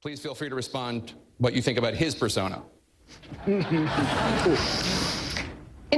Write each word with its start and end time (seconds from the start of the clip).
Please 0.00 0.18
feel 0.18 0.34
free 0.34 0.48
to 0.48 0.54
respond 0.54 1.12
what 1.36 1.52
you 1.52 1.60
think 1.60 1.76
about 1.76 1.92
his 1.92 2.14
persona. 2.14 2.62
You 3.46 3.58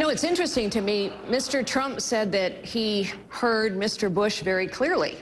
know, 0.00 0.08
it's 0.08 0.25
interesting 0.25 0.68
to 0.71 0.80
me. 0.80 1.12
Mr. 1.29 1.64
Trump 1.64 2.01
said 2.01 2.33
that 2.33 2.65
he 2.65 3.12
heard 3.29 3.77
Mr. 3.77 4.12
Bush 4.12 4.41
very 4.41 4.67
clearly 4.67 5.19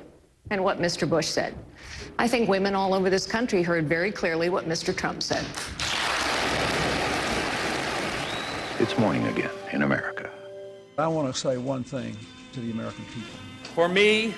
and 0.51 0.64
what 0.64 0.79
Mr. 0.79 1.08
Bush 1.08 1.27
said. 1.27 1.54
I 2.19 2.27
think 2.27 2.48
women 2.48 2.74
all 2.74 2.95
over 2.95 3.11
this 3.11 3.27
country 3.27 3.62
heard 3.62 3.87
very 3.87 4.10
clearly 4.10 4.48
what 4.48 4.66
Mr. 4.66 4.97
Trump 4.97 5.22
said. 5.22 5.44
It's 8.78 8.99
morning 8.99 9.26
again 9.26 9.51
in 9.72 9.83
America. 9.83 10.31
I 10.97 11.06
want 11.06 11.33
to 11.33 11.38
say 11.38 11.58
one 11.58 11.85
thing 11.85 12.17
to 12.54 12.60
the 12.60 12.71
American 12.71 13.04
people. 13.06 13.38
For 13.74 13.90
me, 13.90 14.33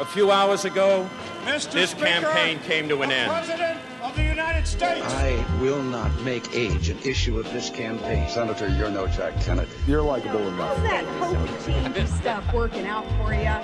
a 0.00 0.04
few 0.04 0.32
hours 0.32 0.64
ago, 0.64 1.08
Mr. 1.26 1.29
this 1.44 1.94
campaign 1.94 2.58
came 2.60 2.88
to 2.88 3.02
an 3.02 3.10
end. 3.10 3.32
I 3.32 5.44
will 5.60 5.82
not 5.82 6.10
make 6.22 6.54
age 6.54 6.88
an 6.90 6.98
issue 7.04 7.38
of 7.38 7.52
this 7.52 7.70
campaign. 7.70 8.28
Senator, 8.28 8.68
you're 8.68 8.90
no 8.90 9.06
Jack 9.06 9.40
Kennedy. 9.40 9.70
You're 9.86 10.02
likable 10.02 10.46
enough. 10.48 10.76
How's 10.76 10.90
that 10.90 11.04
poker 11.20 11.94
team 11.94 12.06
stuff 12.06 12.52
working 12.54 12.86
out 12.86 13.06
for 13.18 13.34
you? 13.34 13.54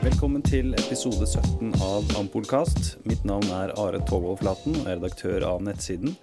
Velkommen 0.00 0.42
til 0.42 0.74
episode 0.74 1.26
17 1.26 1.74
av 1.84 2.04
Ampolkast. 2.16 2.96
Mitt 3.04 3.24
navn 3.24 3.44
er 3.52 3.68
Are 3.76 3.98
Togvold 4.08 4.38
Flaten 4.40 4.78
og 4.80 4.86
er 4.88 4.96
redaktør 4.96 5.44
av 5.44 5.60
nettsiden. 5.60 6.14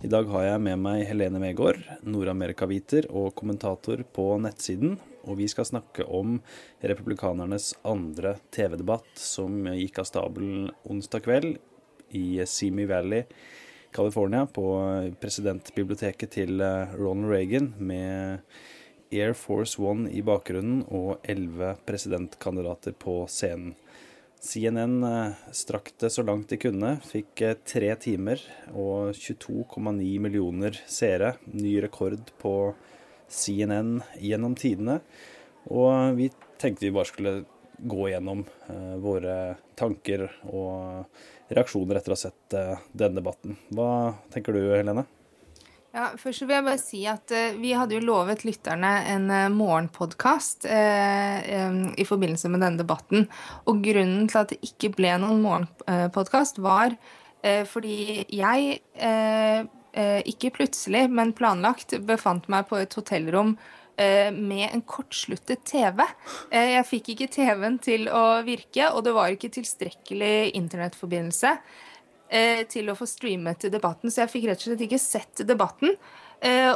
I 0.00 0.08
dag 0.08 0.24
har 0.32 0.46
jeg 0.46 0.62
med 0.64 0.80
meg 0.80 1.02
Helene 1.10 1.36
Megård, 1.42 1.76
Nord-Amerika-viter 2.08 3.04
og 3.10 3.34
kommentator 3.36 4.00
på 4.16 4.30
nettsiden. 4.40 4.96
Og 5.26 5.38
vi 5.40 5.48
skal 5.50 5.66
snakke 5.68 6.06
om 6.06 6.38
republikanernes 6.80 7.72
andre 7.86 8.36
TV-debatt 8.54 9.18
som 9.18 9.66
gikk 9.74 10.02
av 10.02 10.08
stabelen 10.10 10.68
onsdag 10.88 11.26
kveld 11.26 11.58
i 12.16 12.40
Simi 12.48 12.86
Valley, 12.88 13.24
California, 13.92 14.44
på 14.46 14.64
presidentbiblioteket 15.20 16.36
til 16.38 16.62
Ronald 16.94 17.32
Reagan 17.32 17.72
med 17.78 18.44
Air 19.12 19.32
Force 19.36 19.80
One 19.80 20.10
i 20.12 20.22
bakgrunnen 20.24 20.82
og 20.92 21.24
elleve 21.24 21.74
presidentkandidater 21.88 22.96
på 22.96 23.22
scenen. 23.32 23.74
CNN 24.38 25.00
strakk 25.50 25.90
det 25.98 26.12
så 26.14 26.22
langt 26.22 26.52
de 26.52 26.60
kunne, 26.62 26.92
fikk 27.02 27.42
tre 27.66 27.88
timer 27.98 28.42
og 28.70 29.16
22,9 29.16 30.12
millioner 30.22 30.78
seere. 30.86 31.32
Ny 31.50 31.80
rekord 31.82 32.30
på 32.38 32.52
CNN 33.28 33.98
gjennom 34.20 34.56
tidene. 34.58 34.98
Og 35.68 36.16
vi 36.18 36.30
tenkte 36.60 36.86
vi 36.86 36.94
bare 36.94 37.10
skulle 37.10 37.34
gå 37.78 38.08
gjennom 38.10 38.40
våre 38.98 39.34
tanker 39.78 40.24
og 40.50 41.04
reaksjoner 41.52 42.00
etter 42.00 42.10
å 42.10 42.16
ha 42.16 42.22
sett 42.24 42.56
denne 42.90 43.20
debatten. 43.20 43.54
Hva 43.70 44.16
tenker 44.34 44.56
du, 44.56 44.64
Helene? 44.72 45.04
Ja, 45.94 46.10
først 46.20 46.42
vil 46.44 46.52
jeg 46.52 46.66
bare 46.66 46.80
si 46.80 46.98
at 47.08 47.32
uh, 47.32 47.54
Vi 47.56 47.70
hadde 47.72 47.96
jo 47.96 48.04
lovet 48.04 48.42
lytterne 48.44 48.90
en 49.08 49.30
morgenpodkast 49.54 50.66
i 50.68 52.04
forbindelse 52.06 52.50
med 52.52 52.62
denne 52.62 52.82
debatten. 52.82 53.24
Og 53.70 53.80
grunnen 53.86 54.28
til 54.28 54.42
at 54.42 54.52
det 54.52 54.60
ikke 54.68 54.92
ble 54.98 55.14
noen 55.22 55.40
morgenpodkast, 55.44 56.60
var 56.64 56.98
fordi 57.70 58.24
jeg, 58.34 58.80
ikke 59.98 60.52
plutselig, 60.54 61.08
men 61.10 61.34
planlagt, 61.34 61.96
befant 62.06 62.46
meg 62.52 62.68
på 62.70 62.78
et 62.78 62.94
hotellrom 62.94 63.56
med 63.98 64.68
en 64.68 64.82
kortsluttet 64.86 65.64
TV. 65.66 66.04
Jeg 66.54 66.86
fikk 66.86 67.08
ikke 67.14 67.30
TV-en 67.34 67.80
til 67.82 68.06
å 68.14 68.38
virke, 68.46 68.92
og 68.92 69.02
det 69.08 69.14
var 69.16 69.34
ikke 69.34 69.50
tilstrekkelig 69.56 70.52
internettforbindelse 70.54 71.56
til 72.70 72.92
å 72.92 72.94
få 72.94 73.08
streamet 73.08 73.66
debatten, 73.72 74.12
så 74.12 74.22
jeg 74.22 74.32
fikk 74.36 74.46
rett 74.50 74.62
og 74.62 74.68
slett 74.68 74.86
ikke 74.86 75.02
sett 75.02 75.42
debatten. 75.48 75.96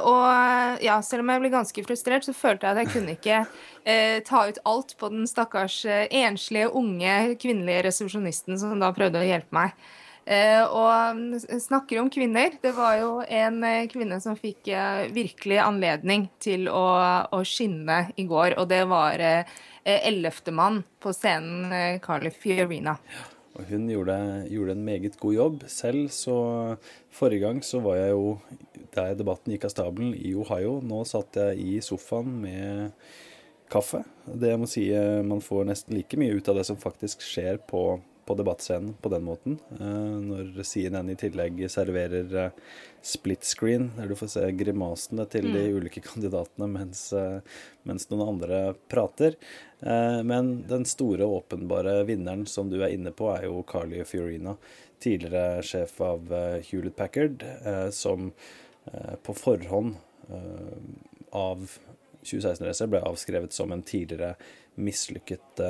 Og 0.03 0.83
ja, 0.83 0.99
selv 1.07 1.23
om 1.23 1.31
jeg 1.31 1.45
ble 1.45 1.53
ganske 1.53 1.87
frustrert, 1.87 2.27
så 2.27 2.35
følte 2.35 2.67
jeg 2.67 2.75
at 2.75 2.81
jeg 2.83 2.93
kunne 2.97 3.15
ikke 3.15 4.23
ta 4.27 4.45
ut 4.49 4.63
alt 4.67 4.97
på 4.99 5.13
den 5.13 5.29
stakkars 5.31 5.85
enslige, 5.87 6.73
unge 6.75 7.37
kvinnelige 7.39 7.87
resepsjonisten 7.87 8.59
som 8.59 8.83
da 8.83 8.91
prøvde 8.97 9.23
å 9.23 9.29
hjelpe 9.29 9.55
meg. 9.55 9.77
Og 10.23 11.35
snakker 11.43 11.99
om 11.99 12.11
kvinner. 12.13 12.55
Det 12.63 12.71
var 12.77 12.97
jo 13.01 13.11
en 13.27 13.59
kvinne 13.91 14.21
som 14.23 14.37
fikk 14.39 14.71
virkelig 15.11 15.59
anledning 15.59 16.29
til 16.43 16.69
å, 16.71 16.87
å, 17.27 17.43
skinne 17.43 18.13
i 18.15 18.29
går, 18.31 18.55
og 18.61 18.69
det 18.71 18.85
var 18.87 19.19
ellevtemann 19.83 20.85
på 21.03 21.11
scenen, 21.17 21.99
Carly 22.05 22.31
Fiorina. 22.31 22.95
Og 23.53 23.69
hun 23.69 23.89
gjorde, 23.91 24.17
gjorde, 24.49 24.77
en 24.77 24.85
meget 24.85 25.19
god 25.21 25.35
jobb. 25.35 25.65
Selv 25.69 26.09
så 26.15 26.37
Forrige 27.13 27.45
gang 27.45 27.61
så 27.65 27.83
var 27.85 27.99
jeg 27.99 28.15
jo 28.15 28.39
der 28.95 29.17
debatten 29.19 29.53
gikk 29.53 29.67
av 29.69 29.75
stabelen, 29.75 30.15
i 30.17 30.33
Ohio. 30.33 30.79
Nå 30.81 31.03
satt 31.09 31.37
jeg 31.37 31.61
i 31.61 31.75
sofaen 31.85 32.31
med 32.41 32.95
kaffe. 33.73 34.03
Det 34.25 34.53
jeg 34.53 34.61
må 34.61 34.69
si, 34.69 34.87
man 35.29 35.45
får 35.45 35.69
nesten 35.69 35.97
like 35.99 36.17
mye 36.21 36.39
ut 36.39 36.49
av 36.49 36.61
det 36.61 36.65
som 36.69 36.81
faktisk 36.81 37.25
skjer 37.25 37.61
på, 37.69 38.01
på 38.27 38.37
debattscenen 38.39 38.95
på 39.03 39.11
den 39.13 39.25
måten. 39.27 39.59
Når 39.79 40.63
CNN 40.67 41.11
i 41.13 41.17
tillegg 41.19 41.61
serverer 41.73 42.53
split 43.03 43.45
screen, 43.47 43.91
der 43.97 44.11
du 44.11 44.17
får 44.19 44.33
se 44.35 44.47
grimasene 44.59 45.27
til 45.31 45.49
de 45.55 45.65
ulike 45.75 46.03
kandidatene 46.11 46.69
mens, 46.71 47.09
mens 47.89 48.09
noen 48.11 48.25
andre 48.29 48.63
prater. 48.93 49.39
Men 49.83 50.55
den 50.71 50.87
store 50.87 51.27
og 51.27 51.43
åpenbare 51.43 52.01
vinneren 52.09 52.47
som 52.47 52.71
du 52.71 52.79
er 52.81 52.95
inne 52.95 53.15
på, 53.17 53.31
er 53.35 53.49
jo 53.49 53.65
Carly 53.67 54.05
Fiorina, 54.07 54.55
tidligere 55.03 55.65
sjef 55.67 55.99
av 56.07 56.31
Hewlett 56.69 56.99
Packard, 56.99 57.43
som 57.91 58.31
på 59.23 59.35
forhånd 59.35 59.97
av 61.33 61.67
2016-racet 62.23 62.91
ble 62.91 63.03
avskrevet 63.03 63.55
som 63.55 63.73
en 63.75 63.83
tidligere 63.87 64.37
mislykket 64.81 65.61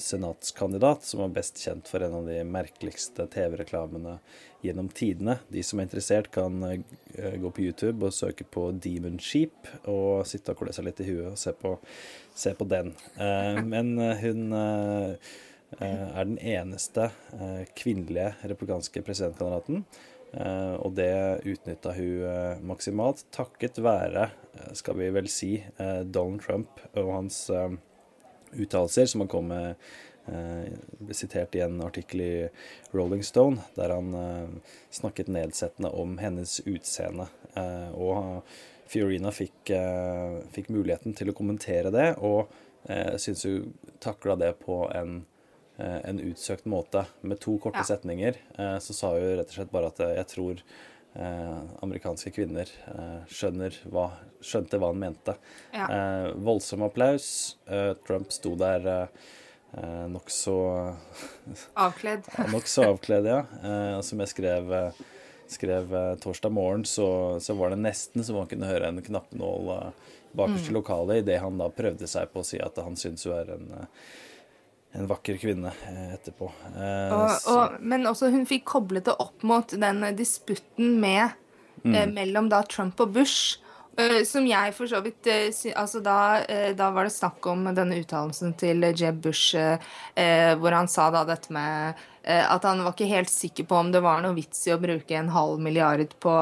senatskandidat, 0.00 1.02
som 1.04 1.20
var 1.20 1.34
best 1.36 1.60
kjent 1.60 1.88
for 1.90 2.00
en 2.00 2.14
av 2.20 2.28
de 2.28 2.38
merkeligste 2.48 3.26
TV-reklamene 3.32 4.16
gjennom 4.64 4.88
tidene. 4.88 5.38
De 5.52 5.62
som 5.66 5.78
er 5.78 5.86
interessert, 5.86 6.30
kan 6.32 6.56
gå 6.56 7.50
på 7.52 7.66
YouTube 7.66 8.08
og 8.08 8.16
søke 8.16 8.46
på 8.48 8.70
Demon 8.80 9.20
Sheep 9.20 9.68
og 9.84 10.24
sitte 10.28 10.54
og 10.54 10.62
klø 10.62 10.72
seg 10.72 10.88
litt 10.88 11.02
i 11.04 11.08
huet 11.10 11.34
og 11.34 11.38
se 11.40 11.52
på, 11.52 11.76
se 12.34 12.54
på 12.56 12.64
den. 12.70 12.94
Men 13.68 13.94
hun 14.22 14.56
er 14.56 16.24
den 16.24 16.38
eneste 16.40 17.10
kvinnelige 17.76 18.32
republikanske 18.48 19.04
presidentkandidaten. 19.04 19.84
Og 20.80 20.96
det 20.96 21.12
utnytta 21.48 21.92
hun 21.96 22.64
maksimalt, 22.72 23.26
takket 23.36 23.78
være, 23.84 24.30
skal 24.76 24.96
vi 24.98 25.12
vel 25.14 25.28
si, 25.32 25.52
Donald 25.78 26.42
Trump 26.44 26.80
og 26.96 27.12
hans 27.20 27.44
uttalelser, 28.56 29.06
som 29.06 29.24
han 29.24 29.32
kom 29.32 29.48
med 29.52 29.74
ble 30.26 31.14
sitert 31.14 31.54
i 31.54 31.60
en 31.62 31.76
artikkel 31.86 32.20
i 32.20 32.30
Rolling 32.90 33.20
Stone, 33.22 33.62
der 33.76 33.92
han 33.94 34.08
snakket 34.90 35.28
nedsettende 35.30 35.92
om 35.94 36.16
hennes 36.18 36.56
utseende. 36.66 37.28
Og 37.94 38.42
Fiorina 38.90 39.30
fikk, 39.30 39.70
fikk 40.50 40.72
muligheten 40.74 41.14
til 41.14 41.30
å 41.30 41.36
kommentere 41.36 41.94
det, 41.94 42.08
og 42.18 42.50
syns 43.22 43.46
hun 43.46 43.70
takla 44.02 44.34
det 44.42 44.50
på 44.64 44.80
en, 44.98 45.20
en 45.78 46.20
utsøkt 46.26 46.66
måte. 46.66 47.04
Med 47.22 47.38
to 47.46 47.54
korte 47.62 47.84
Ja. 47.84 47.88
setninger 47.94 48.42
så 48.82 48.98
sa 48.98 49.14
hun 49.14 49.36
rett 49.38 49.46
og 49.46 49.60
slett 49.60 49.74
bare 49.78 49.94
at 49.94 50.02
jeg 50.10 50.26
tror 50.34 50.66
amerikanske 51.82 52.30
kvinner 52.36 52.68
skjønner 53.32 53.76
hva, 53.88 54.10
skjønte 54.44 54.76
hva 54.80 54.90
han 54.92 54.98
mente. 55.00 55.34
Ja. 55.72 55.86
Eh, 55.88 56.26
voldsom 56.44 56.82
applaus. 56.86 57.56
Eh, 57.66 57.94
Trump 58.06 58.32
sto 58.34 58.52
der 58.60 58.86
eh, 58.92 60.06
nokså 60.12 60.56
Avkledd. 61.74 62.28
Nokså 62.54 62.84
avkledd, 62.90 63.26
ja. 63.30 63.40
Eh, 63.62 64.00
som 64.04 64.20
jeg 64.22 64.32
skrev, 64.34 64.72
eh, 64.72 65.00
skrev 65.52 65.94
eh, 65.94 66.12
torsdag 66.22 66.52
morgen, 66.52 66.84
så, 66.88 67.08
så 67.40 67.56
var 67.58 67.72
det 67.72 67.80
nesten 67.84 68.24
som 68.26 68.38
man 68.40 68.48
kunne 68.50 68.68
høre 68.70 68.90
en 68.92 69.02
knappenål 69.04 69.72
eh, 69.78 69.90
bakerst 70.36 70.68
i 70.68 70.72
Mm. 70.74 70.76
lokalet 70.80 71.22
idet 71.22 71.40
han 71.40 71.56
da 71.58 71.70
prøvde 71.72 72.06
seg 72.10 72.28
på 72.32 72.42
å 72.42 72.44
si 72.44 72.58
at 72.60 72.76
han 72.82 72.96
syntes 73.00 73.24
hun 73.24 73.38
er 73.38 73.54
en, 73.56 73.68
eh, 73.80 73.86
en 74.96 75.06
vakker 75.10 75.36
kvinne 75.40 75.72
eh, 75.88 76.14
etterpå. 76.16 76.48
Eh, 76.72 77.12
Og, 77.16 77.52
og, 77.52 77.76
men 77.80 78.06
også 78.08 78.30
hun 78.32 78.46
fikk 78.48 78.64
koblet 78.72 79.06
det 79.08 79.14
opp 79.22 79.44
mot 79.46 79.76
den 79.76 80.02
disputten 80.16 80.96
med, 81.02 81.36
eh, 81.84 82.06
mellom 82.08 82.48
da 82.52 82.62
Trump 82.64 83.00
og 83.04 83.14
Bush. 83.16 83.60
som 84.28 84.44
jeg 84.44 84.74
for 84.76 84.84
så 84.84 84.98
vidt 85.00 85.24
altså 85.72 86.02
da, 86.04 86.44
da 86.76 86.90
var 86.92 87.06
det 87.08 87.14
snakk 87.14 87.46
om 87.48 87.62
denne 87.72 87.96
uttalelsen 88.02 88.52
til 88.60 88.84
Jeb 88.92 89.22
Bush, 89.24 89.56
hvor 90.60 90.76
han 90.76 90.90
sa 90.92 91.06
da 91.14 91.22
dette 91.24 91.48
med 91.48 91.94
at 92.26 92.66
han 92.68 92.82
var 92.84 92.92
ikke 92.92 93.08
helt 93.08 93.32
sikker 93.32 93.64
på 93.64 93.78
om 93.80 93.92
det 93.94 94.02
var 94.04 94.20
noe 94.20 94.36
vits 94.36 94.66
i 94.68 94.74
å 94.74 94.76
bruke 94.82 95.16
en 95.16 95.30
halv 95.32 95.62
milliard 95.64 96.12
på, 96.20 96.34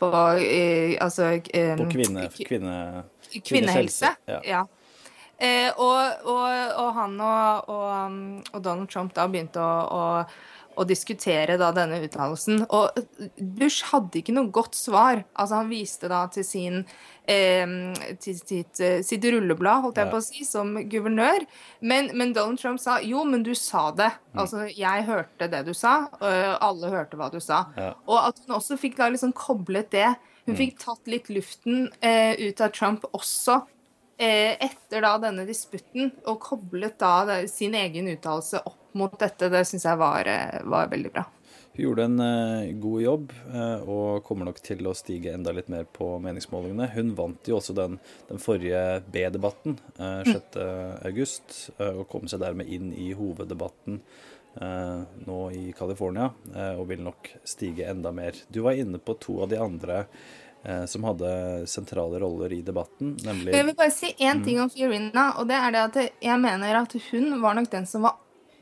på 0.00 0.10
eh, 0.42 0.96
altså 0.98 1.36
på 1.38 1.86
kvinne, 1.92 2.26
kvinne, 2.34 3.04
kvinnehelse. 3.46 4.16
Ja. 4.26 4.40
Ja. 4.42 4.64
Eh, 5.38 5.70
og, 5.78 6.24
og, 6.26 6.46
og 6.82 6.94
han 6.96 7.18
og, 7.22 7.68
og, 7.70 7.88
um, 8.10 8.22
og 8.50 8.62
Donald 8.64 8.90
Trump 8.90 9.12
da 9.14 9.28
begynte 9.30 9.62
å, 9.62 9.74
å, 9.86 10.56
å 10.78 10.86
diskutere 10.86 11.54
da 11.60 11.68
denne 11.74 12.00
uttalelsen. 12.02 12.64
Og 12.74 12.98
Bush 13.38 13.86
hadde 13.92 14.18
ikke 14.18 14.34
noe 14.34 14.50
godt 14.54 14.74
svar. 14.78 15.22
Altså 15.38 15.60
Han 15.60 15.70
viste 15.70 16.10
da 16.10 16.24
til 16.34 16.46
sin 16.46 16.80
eh, 17.28 17.76
til 18.18 18.40
sitt, 18.40 18.82
eh, 18.82 18.98
sitt, 19.06 19.28
rulleblad, 19.30 19.84
holdt 19.86 20.02
jeg 20.02 20.10
på 20.10 20.18
å 20.18 20.26
si, 20.26 20.42
som 20.48 20.74
guvernør. 20.90 21.46
Men, 21.86 22.10
men, 22.18 22.34
Donald 22.34 22.58
Trump 22.58 22.82
sa 22.82 22.98
jo, 23.04 23.22
men 23.28 23.46
du 23.46 23.54
sa 23.58 23.88
det. 23.94 24.10
Mm. 24.32 24.42
Altså, 24.42 24.66
jeg 24.74 25.06
hørte 25.06 25.50
det 25.54 25.64
du 25.70 25.74
sa, 25.76 26.00
og 26.18 26.66
alle 26.70 26.92
hørte 26.94 27.20
hva 27.20 27.30
du 27.30 27.38
sa. 27.44 27.66
Ja. 27.78 27.94
Og 28.10 28.20
at 28.24 28.42
hun 28.42 28.58
også 28.58 28.78
fikk 28.80 28.98
da 28.98 29.10
liksom 29.12 29.36
koblet 29.38 29.92
det. 29.94 30.10
Hun 30.48 30.56
mm. 30.56 30.60
fikk 30.64 30.78
tatt 30.82 31.10
litt 31.10 31.28
luften 31.30 31.90
eh, 32.00 32.34
ut 32.48 32.62
av 32.64 32.72
Trump 32.74 33.04
også 33.12 33.60
eh, 33.60 33.74
etter 34.18 35.04
da 35.04 35.12
denne 35.22 35.44
disputten, 35.46 36.10
og 36.26 36.40
koblet 36.42 36.96
da 36.98 37.36
sin 37.46 37.76
egen 37.78 38.08
uttalelse 38.10 38.64
opp 38.66 38.88
mot 38.98 39.18
dette, 39.20 39.50
det 39.52 39.64
syns 39.68 39.86
jeg 39.86 39.98
var, 40.00 40.28
eh, 40.28 40.62
var, 40.64 40.88
veldig 40.92 41.12
bra. 41.14 41.24
Hun 41.72 41.84
gjorde 41.84 42.06
en 42.08 42.20
uh, 42.20 42.70
god 42.82 43.02
jobb 43.02 43.34
og 43.86 44.24
kommer 44.26 44.48
nok 44.48 44.56
til 44.66 44.88
å 44.88 44.96
stige 44.98 45.30
enda 45.36 45.52
litt 45.54 45.68
mer 45.70 45.84
på 45.86 46.16
meningsmålingene. 46.24 46.88
Hun 46.96 47.12
vant 47.18 47.46
jo 47.46 47.60
også 47.60 47.76
den, 47.78 48.00
den 48.30 48.42
forrige 48.42 49.04
B-debatten 49.14 49.78
uh, 50.00 50.24
6.8 50.26 50.64
uh, 51.78 52.00
og 52.00 52.08
kom 52.10 52.26
seg 52.30 52.42
dermed 52.42 52.66
inn 52.66 52.90
i 52.96 53.12
hoveddebatten 53.18 54.02
nå 54.58 55.36
i 55.54 55.68
California 55.76 56.32
og 56.80 56.88
vil 56.88 57.04
nok 57.04 57.28
stige 57.46 57.84
enda 57.86 58.10
mer. 58.10 58.34
Du 58.50 58.56
var 58.64 58.74
inne 58.74 58.98
på 58.98 59.14
to 59.22 59.36
av 59.44 59.52
de 59.52 59.60
andre 59.62 60.00
som 60.90 61.04
hadde 61.06 61.28
sentrale 61.70 62.18
roller 62.20 62.52
i 62.52 62.58
debatten, 62.66 63.12
nemlig 63.24 63.54
Jeg 63.54 63.66
vil 63.68 63.76
bare 63.78 63.92
si 63.94 64.10
én 64.18 64.42
ting 64.44 64.58
om 64.60 64.68
Fiorina, 64.68 65.28
og 65.38 65.46
det 65.48 65.54
er 65.56 65.72
det 65.72 65.84
at 65.84 65.98
jeg 66.26 66.40
mener 66.42 66.80
at 66.80 66.96
hun 67.08 67.38
var 67.40 67.54
nok 67.56 67.70
den 67.72 67.86
som 67.86 68.04
var 68.04 68.18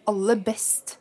aller 0.07 0.39
best 0.45 0.99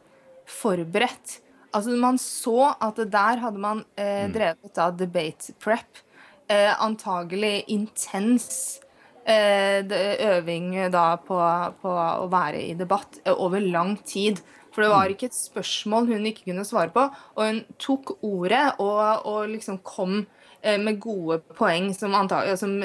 forberedt. 0.48 1.40
Altså 1.76 1.98
Man 2.00 2.18
så 2.22 2.72
at 2.80 3.00
der 3.12 3.42
hadde 3.44 3.60
man 3.60 3.84
eh, 3.98 4.26
mm. 4.26 4.34
drevet 4.36 4.82
av 4.82 4.98
debate 4.98 5.56
prep. 5.60 6.02
Eh, 6.48 6.72
antagelig 6.82 7.66
intens 7.74 8.80
eh, 9.26 9.82
øving 9.84 10.76
da 10.94 11.16
på, 11.18 11.40
på, 11.82 11.90
å 11.90 12.28
være 12.32 12.62
i 12.62 12.76
debatt 12.78 13.20
eh, 13.26 13.34
over 13.34 13.60
lang 13.60 13.98
tid. 14.06 14.40
For 14.72 14.86
det 14.86 14.92
var 14.94 15.10
mm. 15.10 15.16
ikke 15.16 15.30
et 15.32 15.40
spørsmål 15.40 16.10
hun 16.14 16.30
ikke 16.30 16.48
kunne 16.52 16.68
svare 16.68 16.94
på. 16.96 17.08
Og 17.36 17.44
hun 17.50 17.62
tok 17.82 18.16
ordet 18.22 18.68
og, 18.78 19.26
og 19.28 19.52
liksom 19.52 19.82
kom 19.84 20.22
eh, 20.22 20.35
med 20.82 21.00
gode 21.04 21.40
poeng 21.58 21.92
som, 21.94 22.16
antagelig, 22.18 22.58
som 22.58 22.80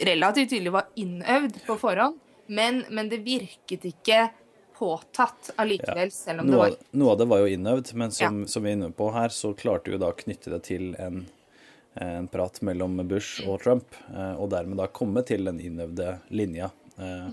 relativt 0.00 0.50
tydelig 0.50 0.72
var 0.72 0.86
innøvd 0.96 1.58
på 1.66 1.76
forhånd. 1.80 2.18
Men, 2.50 2.84
men 2.90 3.10
det 3.10 3.20
virket 3.22 3.84
ikke 3.86 4.30
påtatt 4.80 5.50
allikevel, 5.60 6.08
ja. 6.08 6.14
selv 6.14 6.40
om 6.40 6.48
noe, 6.48 6.54
det 6.54 6.60
var 6.62 6.96
Noe 6.98 7.12
av 7.12 7.18
det 7.20 7.26
var 7.30 7.42
jo 7.42 7.50
innøvd, 7.52 7.92
men 8.00 8.14
som, 8.16 8.40
ja. 8.40 8.48
som, 8.48 8.64
vi 8.64 8.72
er 8.72 8.78
inne 8.78 8.88
på 8.96 9.10
her, 9.12 9.34
så 9.34 9.52
klarte 9.54 9.92
vi 9.92 10.00
da 10.00 10.08
å 10.10 10.16
knytte 10.16 10.54
det 10.54 10.62
til 10.66 10.94
en, 10.98 11.26
en 12.00 12.28
prat 12.32 12.62
mellom 12.64 12.96
Bush 13.10 13.44
og 13.44 13.60
Trump, 13.62 13.98
eh, 14.08 14.32
og 14.40 14.48
dermed 14.54 14.80
da 14.80 14.88
komme 14.88 15.22
til 15.28 15.44
den 15.50 15.60
innøvde 15.62 16.16
linja. 16.32 16.70
Eh, 16.96 17.28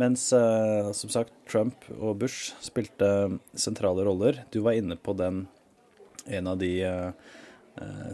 mens 0.00 0.24
eh, 0.32 0.90
som 0.96 1.12
sagt 1.12 1.36
Trump 1.50 1.84
og 1.98 2.16
Bush 2.24 2.56
spilte 2.64 3.36
sentrale 3.52 4.08
roller. 4.08 4.40
Du 4.50 4.62
var 4.64 4.78
inne 4.78 4.96
på 4.96 5.14
den 5.20 5.44
en 6.26 6.48
av 6.48 6.58
de 6.58 6.72
eh, 6.86 7.36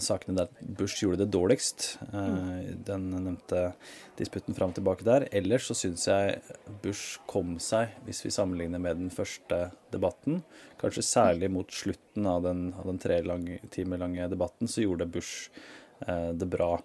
sakene 0.03 0.37
der 0.37 0.51
Bush 0.79 1.03
gjorde 1.03 1.25
det 1.25 1.33
dårligst. 1.35 1.87
Eh, 2.13 2.75
den 2.87 3.09
nevnte 3.15 3.73
disputten 4.19 4.55
fram 4.55 4.73
og 4.73 4.79
tilbake 4.79 5.07
der. 5.07 5.27
Ellers 5.35 5.67
så 5.69 5.77
syns 5.77 6.07
jeg 6.09 6.39
Bush 6.85 7.21
kom 7.31 7.57
seg, 7.63 7.97
hvis 8.07 8.25
vi 8.27 8.35
sammenligner 8.35 8.83
med 8.83 9.01
den 9.01 9.11
første 9.15 9.71
debatten. 9.95 10.43
Kanskje 10.81 11.07
særlig 11.07 11.51
mot 11.53 11.73
slutten 11.73 12.29
av 12.31 12.45
den, 12.47 12.69
av 12.79 12.87
den 12.91 13.03
tre 13.03 13.21
lang, 13.27 13.49
timer 13.75 14.03
lange 14.03 14.31
debatten, 14.33 14.71
så 14.71 14.85
gjorde 14.85 15.11
Bush 15.11 15.51
eh, 16.07 16.31
det 16.37 16.49
bra. 16.53 16.77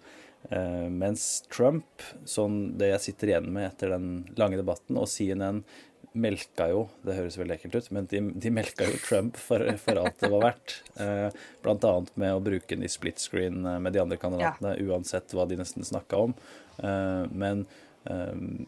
Eh, 0.50 0.88
mens 0.90 1.44
Trump, 1.52 2.02
sånn 2.26 2.74
det 2.80 2.92
jeg 2.96 3.06
sitter 3.06 3.32
igjen 3.34 3.52
med 3.54 3.68
etter 3.70 3.94
den 3.94 4.10
lange 4.40 4.58
debatten, 4.58 4.98
og 4.98 5.10
CNN 5.10 5.62
melka 6.12 6.68
jo 6.70 6.82
Det 7.04 7.16
høres 7.16 7.38
veldig 7.40 7.56
ekkelt 7.56 7.76
ut, 7.78 7.88
men 7.94 8.06
de, 8.10 8.20
de 8.44 8.52
melka 8.52 8.86
jo 8.88 8.98
Trump 9.04 9.38
for, 9.40 9.64
for, 9.80 10.00
alt 10.02 10.18
det 10.20 10.30
var 10.32 10.44
verdt. 10.46 10.74
Eh, 11.00 11.28
blant 11.64 11.86
annet 11.88 12.12
med 12.20 12.36
å 12.36 12.42
bruke 12.44 12.68
den 12.74 12.84
i 12.86 12.90
split 12.92 13.22
screen 13.22 13.64
eh, 13.66 13.78
med 13.82 13.96
de 13.96 14.02
andre 14.02 14.18
kandidatene, 14.20 14.74
ja. 14.76 14.88
uansett 14.92 15.32
hva 15.36 15.46
de 15.48 15.58
nesten 15.60 15.86
snakka 15.88 16.20
om. 16.28 16.34
Eh, 16.78 17.24
men 17.32 17.64
eh, 18.10 18.66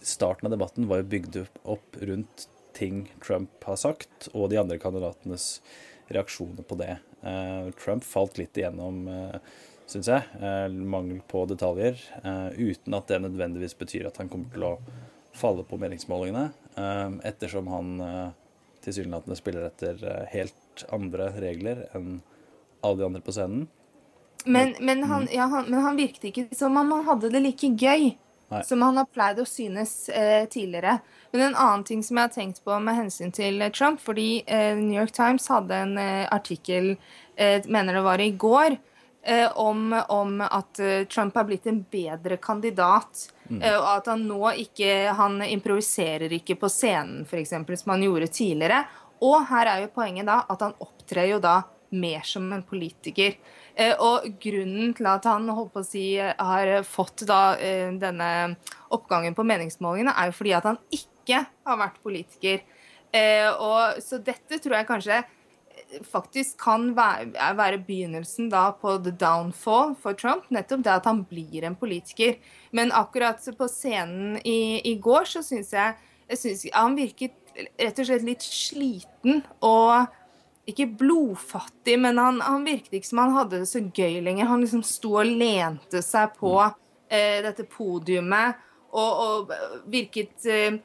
starten 0.00 0.48
av 0.48 0.56
debatten 0.56 0.88
var 0.90 1.02
jo 1.02 1.10
bygd 1.16 1.40
opp 1.64 2.00
rundt 2.00 2.48
ting 2.76 3.06
Trump 3.24 3.64
har 3.68 3.80
sagt, 3.80 4.30
og 4.32 4.50
de 4.52 4.60
andre 4.60 4.80
kandidatenes 4.80 5.60
reaksjoner 6.12 6.64
på 6.66 6.80
det. 6.80 6.98
Eh, 7.22 7.72
Trump 7.80 8.04
falt 8.08 8.40
litt 8.40 8.56
igjennom, 8.56 9.04
eh, 9.12 9.40
syns 9.86 10.08
jeg. 10.10 10.72
mangel 10.82 11.20
på 11.30 11.44
detaljer. 11.46 12.00
uten 12.56 12.94
at 12.94 13.06
det 13.06 13.20
nødvendigvis 13.22 13.76
betyr 13.78 14.08
at 14.08 14.16
han 14.18 14.28
kommer 14.28 14.50
til 14.50 14.64
å 14.66 14.78
falle 15.36 15.64
på 15.68 15.78
meningsmålingene, 15.80 16.48
eh, 16.48 16.65
ettersom 17.22 17.66
han 17.72 18.00
eh, 18.00 18.28
tilsynelatende 18.84 19.36
spiller 19.36 19.66
etter 19.68 20.02
eh, 20.04 20.26
helt 20.34 20.84
andre 20.92 21.30
regler 21.40 21.86
enn 21.96 22.20
alle 22.84 23.00
de 23.00 23.08
andre 23.08 23.24
på 23.24 23.34
scenen. 23.34 23.66
Men, 24.44 24.76
men, 24.80 25.02
han, 25.10 25.26
ja, 25.32 25.48
han, 25.50 25.66
men 25.66 25.80
han, 25.82 25.96
virket 25.98 26.28
ikke 26.30 26.46
som 26.54 26.76
om 26.76 26.92
han 26.92 27.06
hadde 27.08 27.32
det 27.32 27.40
like 27.42 27.66
gøy 27.66 28.12
Nei. 28.52 28.60
som 28.62 28.84
han 28.84 29.00
har 29.00 29.08
pleid 29.10 29.40
å 29.42 29.46
synes 29.48 30.08
eh, 30.08 30.44
tidligere. 30.46 31.00
Men 31.32 31.48
en 31.48 31.56
annen 31.58 31.86
ting 31.88 32.04
som 32.06 32.20
jeg 32.20 32.28
har 32.28 32.34
tenkt 32.36 32.62
på 32.64 32.76
med 32.78 32.94
hensyn 32.94 33.32
til 33.34 33.64
Trump, 33.74 33.98
fordi 34.04 34.44
eh, 34.46 34.76
New 34.78 35.00
York 35.00 35.16
Times 35.16 35.48
hadde 35.50 35.80
en 35.88 35.96
eh, 35.98 36.26
artikkel, 36.30 36.94
mener 37.36 37.92
det 37.92 38.00
var 38.00 38.20
i 38.24 38.30
går, 38.32 38.78
Eh, 38.78 38.95
om, 39.58 40.02
om, 40.08 40.40
at 40.40 40.78
eh, 40.78 41.04
Trump 41.10 41.34
har 41.34 41.44
blitt 41.44 41.66
en 41.66 41.82
bedre 41.90 42.36
kandidat. 42.36 43.26
Mm. 43.48 43.62
Eh, 43.62 43.76
og 43.78 43.88
at 43.90 44.10
han 44.10 44.24
nå 44.26 44.52
ikke 44.62 45.12
Han 45.18 45.40
improviserer 45.42 46.32
ikke 46.38 46.58
på 46.60 46.70
scenen, 46.70 47.24
f.eks., 47.26 47.54
som 47.82 47.94
han 47.94 48.04
gjorde 48.06 48.30
tidligere. 48.30 48.84
Og 49.26 49.40
her 49.48 49.70
er 49.72 49.84
jo 49.84 49.94
poenget 49.94 50.28
da 50.28 50.42
at 50.46 50.62
han 50.62 50.76
opptrer 50.82 51.30
jo 51.32 51.40
da 51.42 51.60
mer 51.96 52.26
som 52.26 52.50
en 52.52 52.64
politiker. 52.66 53.38
Og 54.02 54.24
grunnen 54.42 54.92
til 54.96 55.06
at 55.08 55.24
han 55.28 55.46
holdt 55.52 55.72
på 55.72 55.80
å 55.80 55.86
si, 55.86 56.04
har 56.18 56.70
fått 56.84 57.22
da 57.28 57.54
denne 57.56 58.28
oppgangen 58.92 59.36
på 59.36 59.44
meningsmålingene, 59.46 60.12
er 60.12 60.28
jo 60.28 60.34
fordi 60.36 60.52
at 60.58 60.66
han 60.68 60.80
ikke 60.92 61.42
har 61.46 61.78
vært 61.80 62.02
politiker. 62.04 62.60
Og, 63.62 64.02
så 64.04 64.20
dette 64.24 64.58
tror 64.60 64.76
jeg 64.76 64.88
kanskje 64.90 65.22
faktisk 66.06 66.58
kan 66.60 66.90
være, 66.96 67.30
være, 67.56 67.78
begynnelsen 67.86 68.50
da 68.52 68.70
på 68.80 68.96
the 69.04 69.12
downfall 69.14 69.94
for 70.00 70.16
Trump. 70.18 70.48
Nettopp 70.50 70.84
det 70.84 70.92
at 70.92 71.08
han 71.08 71.24
blir 71.28 71.64
en 71.66 71.76
politiker. 71.78 72.36
Men 72.72 72.92
akkurat 72.92 73.42
på 73.58 73.68
scenen 73.70 74.38
i, 74.44 74.80
i 74.84 74.96
går 75.02 75.28
så 75.30 75.42
syns 75.46 75.72
jeg, 75.72 75.96
jeg 76.28 76.38
synes, 76.38 76.66
Han 76.74 76.96
virket 76.96 77.36
rett 77.80 77.98
og 77.98 78.08
slett 78.08 78.26
litt 78.26 78.44
sliten 78.44 79.42
og 79.64 80.10
ikke 80.66 80.88
blodfattig, 80.98 81.94
men 82.02 82.18
han, 82.18 82.40
han, 82.42 82.64
virket 82.66 82.98
ikke 82.98 83.08
som 83.08 83.22
han 83.22 83.36
hadde 83.36 83.60
det 83.62 83.68
så 83.70 83.80
gøy 83.80 84.18
lenger. 84.26 84.50
Han 84.50 84.64
liksom 84.64 84.82
sto 84.86 85.14
og 85.20 85.30
lente 85.30 86.02
seg 86.02 86.34
på 86.40 86.56
eh, 86.58 87.38
dette 87.46 87.66
podiumet 87.70 88.58
og, 88.90 89.22
og 89.22 89.54
virket 89.92 90.48
eh, 90.50 90.80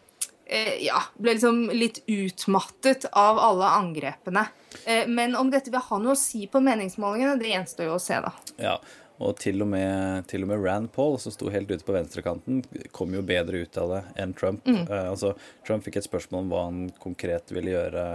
Ja, 0.82 1.04
ble 1.16 1.36
liksom 1.38 1.70
litt 1.72 2.02
utmattet 2.12 3.06
av 3.12 3.40
alle 3.40 3.70
angrepene. 3.78 4.46
Eh, 4.86 5.08
men 5.08 5.36
om 5.36 5.52
dette 5.52 5.72
vil 5.72 5.84
ha 5.84 6.00
noe 6.02 6.16
å 6.16 6.20
si 6.20 6.48
på 6.52 6.62
meningsmålingene, 6.64 7.38
det 7.40 7.54
gjenstår 7.54 7.88
jo 7.88 7.96
å 7.96 8.02
se, 8.02 8.20
da. 8.24 8.34
Ja, 8.62 8.76
og 9.22 9.38
til 9.40 9.62
og, 9.62 9.70
med, 9.72 10.26
til 10.32 10.44
og 10.46 10.52
med 10.52 10.64
Rand 10.66 10.92
Paul, 10.96 11.18
som 11.22 11.34
sto 11.34 11.52
helt 11.54 11.72
ute 11.72 11.86
på 11.86 11.96
venstrekanten, 11.96 12.64
kom 12.96 13.16
jo 13.16 13.24
bedre 13.26 13.64
ut 13.64 13.80
av 13.80 13.96
det 13.96 14.04
enn 14.24 14.36
Trump. 14.38 14.66
Mm. 14.68 14.84
Uh, 14.90 15.12
altså, 15.14 15.36
Trump 15.68 15.86
fikk 15.86 16.02
et 16.02 16.10
spørsmål 16.10 16.46
om 16.46 16.54
hva 16.54 16.68
han 16.68 16.86
konkret 17.02 17.54
ville 17.54 17.76
gjøre 17.76 18.06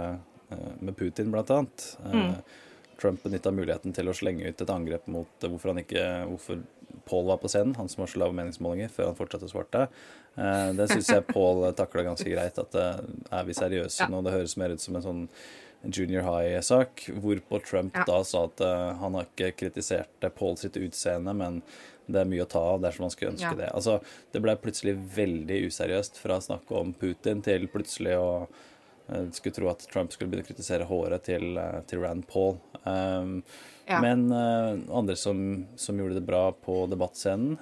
med 0.79 0.95
Putin, 0.95 1.31
blant 1.33 1.49
annet. 1.51 1.85
Mm. 2.07 2.35
Trump 3.01 3.23
benytta 3.23 3.51
muligheten 3.51 3.93
til 3.93 4.07
å 4.07 4.15
slenge 4.15 4.47
ut 4.47 4.61
et 4.63 4.71
angrep 4.71 5.09
mot 5.11 5.43
hvorfor 5.43 5.73
han 5.73 5.81
ikke 5.81 6.05
hvorfor 6.29 6.61
Paul 7.07 7.27
var 7.29 7.39
på 7.41 7.51
scenen, 7.51 7.75
han 7.79 7.89
som 7.91 8.03
har 8.03 8.11
så 8.11 8.21
lave 8.21 8.35
meningsmålinger, 8.37 8.91
før 8.93 9.11
han 9.11 9.17
fortsatte 9.17 9.47
å 9.47 9.51
svarte. 9.51 9.85
Det 10.77 10.85
syns 10.91 11.09
jeg 11.09 11.25
Paul 11.31 11.63
takla 11.77 12.03
ganske 12.11 12.29
greit. 12.29 12.59
At 12.61 12.75
er 12.77 13.47
vi 13.47 13.55
seriøse 13.57 14.03
ja. 14.03 14.09
nå? 14.11 14.21
Det 14.25 14.35
høres 14.35 14.57
mer 14.59 14.75
ut 14.75 14.83
som 14.83 14.99
en 14.99 15.05
sånn 15.05 15.23
junior 15.93 16.25
high-sak, 16.25 17.07
hvorpå 17.21 17.59
Trump 17.65 17.97
ja. 17.97 18.03
da 18.05 18.19
sa 18.27 18.43
at 18.49 18.61
han 19.01 19.17
har 19.17 19.27
ikke 19.29 19.53
kritisert 19.63 20.29
Paul 20.37 20.57
sitt 20.59 20.77
utseende, 20.77 21.33
men 21.37 21.61
det 22.07 22.21
er 22.21 22.29
mye 22.29 22.45
å 22.45 22.49
ta 22.49 22.61
av 22.73 22.81
dersom 22.83 23.05
man 23.07 23.13
skulle 23.13 23.33
ønske 23.35 23.49
ja. 23.49 23.59
det. 23.59 23.69
Altså, 23.75 23.99
Det 24.31 24.41
ble 24.43 24.55
plutselig 24.61 24.95
veldig 25.15 25.61
useriøst 25.67 26.19
fra 26.21 26.39
å 26.39 26.45
snakke 26.47 26.79
om 26.79 26.93
Putin 26.97 27.43
til 27.45 27.67
plutselig 27.71 28.15
å 28.19 28.29
skulle 29.31 29.55
tro 29.55 29.69
at 29.71 29.85
Trump 29.91 30.11
skulle 30.11 30.31
begynne 30.31 30.43
å 30.45 30.49
kritisere 30.49 30.87
håret 30.87 31.23
til, 31.27 31.59
til 31.87 32.03
Rand 32.03 32.25
Paul. 32.27 32.57
Um, 32.83 33.41
ja. 33.87 34.01
Men 34.03 34.27
andre 34.31 35.15
som, 35.15 35.65
som, 35.79 35.99
gjorde 35.99 36.19
det 36.19 36.25
bra 36.27 36.51
på 36.51 36.81
debattscenen, 36.91 37.55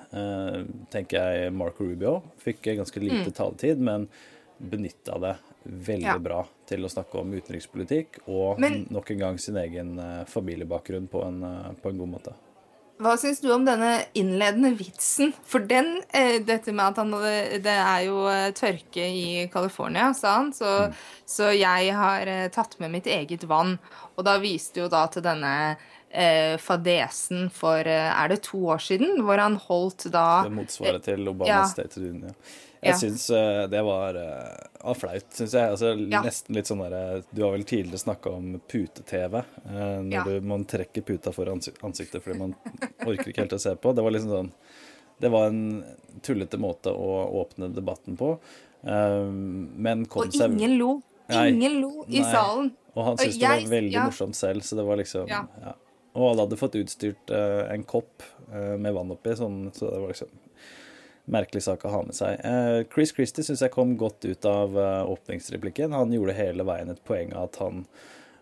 tenker 0.90 1.22
jeg 1.22 1.52
Marco 1.54 1.86
Rubio. 1.86 2.16
Fikk 2.42 2.66
ganske 2.72 3.04
lite 3.04 3.28
mm. 3.28 3.36
taletid, 3.38 3.84
men 3.84 4.08
benytta 4.58 5.20
det 5.20 5.36
veldig 5.64 6.06
Ja. 6.06 6.18
bra 6.20 6.46
til 6.66 6.86
å 6.86 6.90
snakke 6.90 7.20
om 7.20 7.34
utenrikspolitikk, 7.34 8.20
og 8.28 8.60
Men- 8.60 8.88
nok 8.90 9.12
en 9.12 9.18
gang 9.20 9.38
sin 9.38 9.58
egen 9.58 10.00
uh, 10.00 10.26
familiebakgrunn 10.26 11.08
på 11.08 11.24
en, 11.26 11.42
på 11.82 11.90
en 11.90 11.98
god 11.98 12.10
måte. 12.10 12.34
Hva 12.96 13.18
syns 13.20 13.42
du 13.44 13.50
om 13.52 13.66
denne 13.66 14.06
innledende 14.16 14.72
vitsen? 14.78 15.34
For 15.44 15.60
den, 15.60 15.98
dette 16.48 16.72
med 16.72 16.94
at 16.94 17.02
han 17.02 17.12
Det 17.12 17.74
er 17.74 18.06
jo 18.08 18.22
tørke 18.56 19.04
i 19.04 19.50
California, 19.52 20.14
sa 20.14 20.38
han, 20.38 20.54
så, 20.56 20.94
så 21.28 21.52
jeg 21.52 21.92
har 21.92 22.32
tatt 22.56 22.80
med 22.80 22.94
mitt 22.94 23.10
eget 23.12 23.44
vann. 23.44 23.76
Og 24.16 24.24
da 24.24 24.38
viste 24.40 24.80
jo 24.80 24.88
da 24.88 25.08
til 25.12 25.26
denne 25.28 25.76
eh, 26.16 26.56
fadesen 26.62 27.50
for 27.54 27.80
eh, 27.88 28.12
Er 28.24 28.30
det 28.32 28.42
to 28.48 28.58
år 28.74 28.80
siden? 28.82 29.20
Hvor 29.26 29.38
han 29.42 29.58
holdt 29.68 30.08
da 30.14 30.44
Det 30.48 30.54
motsvaret 30.56 31.04
til 31.04 31.28
Obamas 31.28 31.48
ja. 31.50 31.64
State 31.74 31.94
of 31.98 32.02
the 32.04 32.10
Union. 32.10 32.36
Jeg 32.86 32.92
Ja. 32.94 32.98
syns 33.02 33.30
eh, 33.34 33.68
det 33.68 33.82
var, 33.84 34.16
eh, 34.16 34.68
var 34.84 34.94
flaut, 35.00 35.26
syns 35.34 35.54
jeg. 35.58 35.72
Altså, 35.74 35.94
Ja. 36.12 36.22
Nesten 36.22 36.54
litt 36.56 36.68
sånn 36.70 36.84
derre 36.84 37.24
Du 37.34 37.42
har 37.44 37.52
vel 37.56 37.64
tidligere 37.64 37.98
snakka 38.04 38.30
om 38.36 38.62
pute-TV. 38.68 39.38
eh, 39.66 40.02
når 40.04 40.12
Ja. 40.14 40.24
du, 40.24 40.42
man 40.42 40.66
trekker 40.66 41.02
puta 41.02 41.34
for 41.34 41.46
ansiktet 41.46 42.22
fordi 42.24 42.38
man 42.38 42.56
orker 43.06 43.28
ikke 43.32 43.42
helt 43.46 43.54
å 43.58 43.60
se 43.60 43.76
på. 43.76 43.96
Det 43.96 44.04
var 44.04 44.12
liksom 44.12 44.30
sånn 44.30 44.52
Det 45.20 45.30
var 45.32 45.48
en 45.48 45.84
tullete 46.22 46.58
måte 46.60 46.92
å 46.92 47.32
åpne 47.42 47.74
debatten 47.74 48.18
på. 48.18 48.38
eh, 48.86 49.32
men 49.32 50.06
kom 50.06 50.28
Og 50.28 50.32
seg 50.34 50.52
ingen 50.52 50.78
lo. 50.78 51.02
Nei. 51.30 51.48
Ingen 51.54 51.82
lo 51.82 52.04
i 52.08 52.20
Nei. 52.22 52.32
salen. 52.32 52.72
Og 52.96 53.04
han 53.06 53.18
syntes 53.18 53.40
det 53.40 53.48
var 53.50 53.70
veldig 53.72 54.04
morsomt 54.06 54.36
selv, 54.36 54.62
så 54.62 54.76
det 54.78 54.86
var 54.86 54.96
liksom 54.98 55.28
Ja. 55.28 55.46
Og 56.16 56.30
alle 56.30 56.46
hadde 56.46 56.60
fått 56.60 56.78
utstyrt 56.80 57.32
eh, 57.34 57.62
en 57.74 57.84
kopp 57.88 58.24
eh, 58.52 58.76
med 58.80 58.96
vann 58.96 59.12
oppi, 59.12 59.36
sånn, 59.36 59.68
så 59.76 59.90
det 59.92 60.02
var 60.02 60.14
liksom 60.14 60.34
merkelig 61.36 61.64
sak 61.66 61.86
å 61.86 61.94
ha 61.94 62.02
med 62.06 62.16
seg. 62.16 62.40
Eh, 62.46 62.82
Chris 62.94 63.14
Christie 63.16 63.46
syns 63.46 63.64
jeg 63.66 63.74
kom 63.74 63.96
godt 64.00 64.28
ut 64.28 64.48
av 64.50 64.78
eh, 64.80 65.02
åpningsreplikken. 65.12 65.96
Han 65.98 66.14
gjorde 66.14 66.38
hele 66.38 66.66
veien 66.68 66.94
et 66.94 67.04
poeng 67.08 67.34
av 67.34 67.50
at 67.50 67.60
han 67.64 67.84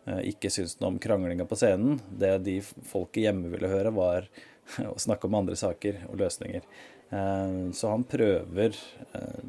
eh, 0.06 0.22
ikke 0.34 0.52
syntes 0.54 0.78
noe 0.82 0.94
om 0.94 1.02
kranglinga 1.02 1.48
på 1.50 1.58
scenen. 1.60 2.02
Det 2.12 2.36
de 2.46 2.60
folket 2.62 3.26
hjemme 3.26 3.54
ville 3.54 3.72
høre, 3.72 3.94
var 3.96 4.30
å 4.92 4.98
snakke 5.00 5.30
om 5.30 5.40
andre 5.42 5.58
saker 5.60 6.06
og 6.12 6.20
løsninger. 6.22 6.68
Eh, 7.10 7.58
så 7.74 7.96
han 7.96 8.06
prøver 8.10 8.78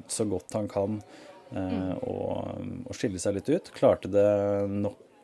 så 0.08 0.26
godt 0.28 0.54
han 0.56 0.70
kan 0.70 1.00
eh, 1.52 1.92
å, 2.06 2.16
å 2.86 2.96
skille 2.96 3.20
seg 3.20 3.40
litt 3.40 3.50
ut. 3.50 3.74
Klarte 3.76 4.10
det 4.12 4.28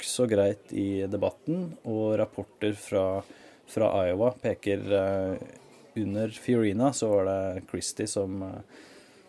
nokså 0.01 0.27
greit 0.27 0.73
i 0.73 1.07
debatten, 1.07 1.75
og 1.85 2.17
rapporter 2.19 2.73
fra, 2.73 3.23
fra 3.69 4.07
Iowa 4.07 4.33
peker 4.33 4.93
eh, 4.97 5.35
under 6.01 6.29
Fiorina 6.29 6.93
så 6.93 7.09
var 7.09 7.25
det 7.29 7.63
Christie 7.71 8.07
som, 8.07 8.43
eh, 8.43 8.79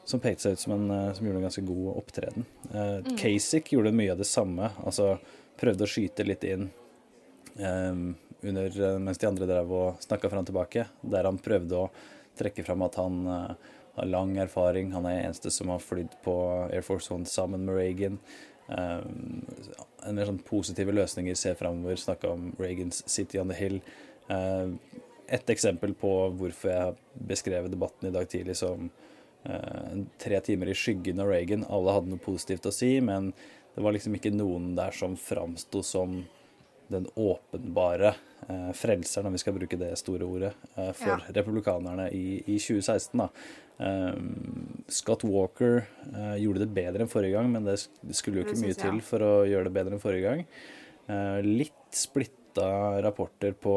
som 0.05 0.19
pekte 0.19 0.41
seg 0.41 0.53
ut 0.53 0.59
som 0.59 0.73
en 0.77 0.91
eh, 0.91 1.13
som 1.13 1.27
gjorde 1.27 1.41
en 1.41 1.47
ganske 1.49 1.65
god 1.67 1.89
opptreden. 1.97 2.45
Mm. 2.71 3.17
Kasich 3.17 3.73
gjorde 3.73 3.91
mye 3.91 4.13
av 4.13 4.21
det 4.21 4.29
samme. 4.29 4.71
Altså 4.85 5.17
prøvde 5.59 5.83
å 5.83 5.91
skyte 5.91 6.27
litt 6.27 6.47
inn 6.47 6.69
Um, 7.51 8.13
under, 8.47 8.75
mens 9.03 9.17
de 9.19 9.27
andre 9.27 9.43
drev 9.45 9.71
og 9.75 9.97
snakka 9.99 10.29
fram 10.31 10.45
tilbake. 10.47 10.85
Der 11.03 11.27
han 11.27 11.35
prøvde 11.43 11.81
å 11.81 11.89
trekke 12.39 12.63
fram 12.63 12.85
at 12.85 12.95
han 12.95 13.17
uh, 13.27 13.73
har 13.97 14.07
lang 14.07 14.31
erfaring. 14.39 14.93
Han 14.95 15.05
er 15.09 15.25
eneste 15.25 15.51
som 15.51 15.67
har 15.69 15.83
flydd 15.83 16.15
på 16.23 16.35
Air 16.69 16.85
Force 16.87 17.11
One 17.11 17.27
sammen 17.27 17.67
med 17.67 17.75
Reagan. 17.75 18.15
Eh, 18.71 18.99
en 20.07 20.17
mer 20.17 20.29
sånn 20.29 20.41
positive 20.45 20.93
løsninger, 20.95 21.37
se 21.37 21.53
framover, 21.59 21.99
snakke 21.99 22.29
om 22.31 22.51
Reagans 22.59 23.03
City 23.09 23.39
on 23.41 23.51
the 23.51 23.57
Hill. 23.57 23.79
Eh, 24.31 24.73
et 25.31 25.53
eksempel 25.53 25.93
på 25.95 26.11
hvorfor 26.39 26.71
jeg 26.73 27.25
beskrevet 27.29 27.71
debatten 27.71 28.09
i 28.09 28.13
dag 28.15 28.27
tidlig 28.29 28.57
som 28.59 28.89
eh, 29.47 30.03
tre 30.21 30.41
timer 30.43 30.71
i 30.71 30.77
skyggen 30.77 31.21
av 31.23 31.31
Reagan. 31.31 31.67
Alle 31.69 31.95
hadde 31.95 32.11
noe 32.11 32.23
positivt 32.23 32.67
å 32.67 32.75
si, 32.75 32.97
men 33.03 33.31
det 33.75 33.83
var 33.85 33.95
liksom 33.95 34.17
ikke 34.17 34.33
noen 34.35 34.73
der 34.75 34.95
som 34.95 35.15
framsto 35.19 35.83
som 35.85 36.21
den 36.91 37.07
åpenbare 37.15 38.13
eh, 38.47 38.69
frelseren, 38.77 39.29
om 39.29 39.35
vi 39.35 39.41
skal 39.41 39.55
bruke 39.55 39.79
det 39.79 39.93
store 39.99 40.27
ordet, 40.27 40.53
eh, 40.75 40.91
for 40.97 41.15
Ja. 41.15 41.19
republikanerne 41.37 42.09
i, 42.11 42.41
i 42.45 42.57
2016. 42.59 43.17
da. 43.23 43.29
Eh, 43.81 44.13
Scott 44.87 45.23
Walker 45.23 45.81
eh, 46.13 46.35
gjorde 46.43 46.65
det 46.65 46.73
bedre 46.75 47.01
enn 47.05 47.11
forrige 47.11 47.37
gang, 47.37 47.51
men 47.53 47.65
det, 47.65 47.79
skulle 48.13 48.41
jo 48.41 48.45
ikke 48.47 48.61
mye 48.61 48.77
til 48.77 49.01
for 49.05 49.25
å 49.25 49.33
gjøre 49.49 49.69
det 49.69 49.75
bedre 49.79 49.97
enn 49.97 50.03
forrige 50.03 50.27
gang. 50.29 50.45
Eh, 51.09 51.39
litt 51.45 51.97
splitta 51.97 53.01
rapporter 53.01 53.53
på, 53.57 53.75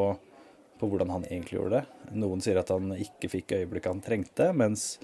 på 0.79 0.89
hvordan 0.91 1.13
han 1.13 1.25
egentlig 1.29 1.57
gjorde 1.59 1.79
det. 1.79 2.11
Noen 2.21 2.43
sier 2.43 2.59
at 2.61 2.69
han 2.73 2.91
ikke 2.99 3.31
fikk 3.31 3.55
øyeblikket 3.57 3.91
han 3.93 4.03
trengte, 4.05 4.49
mens 4.53 4.99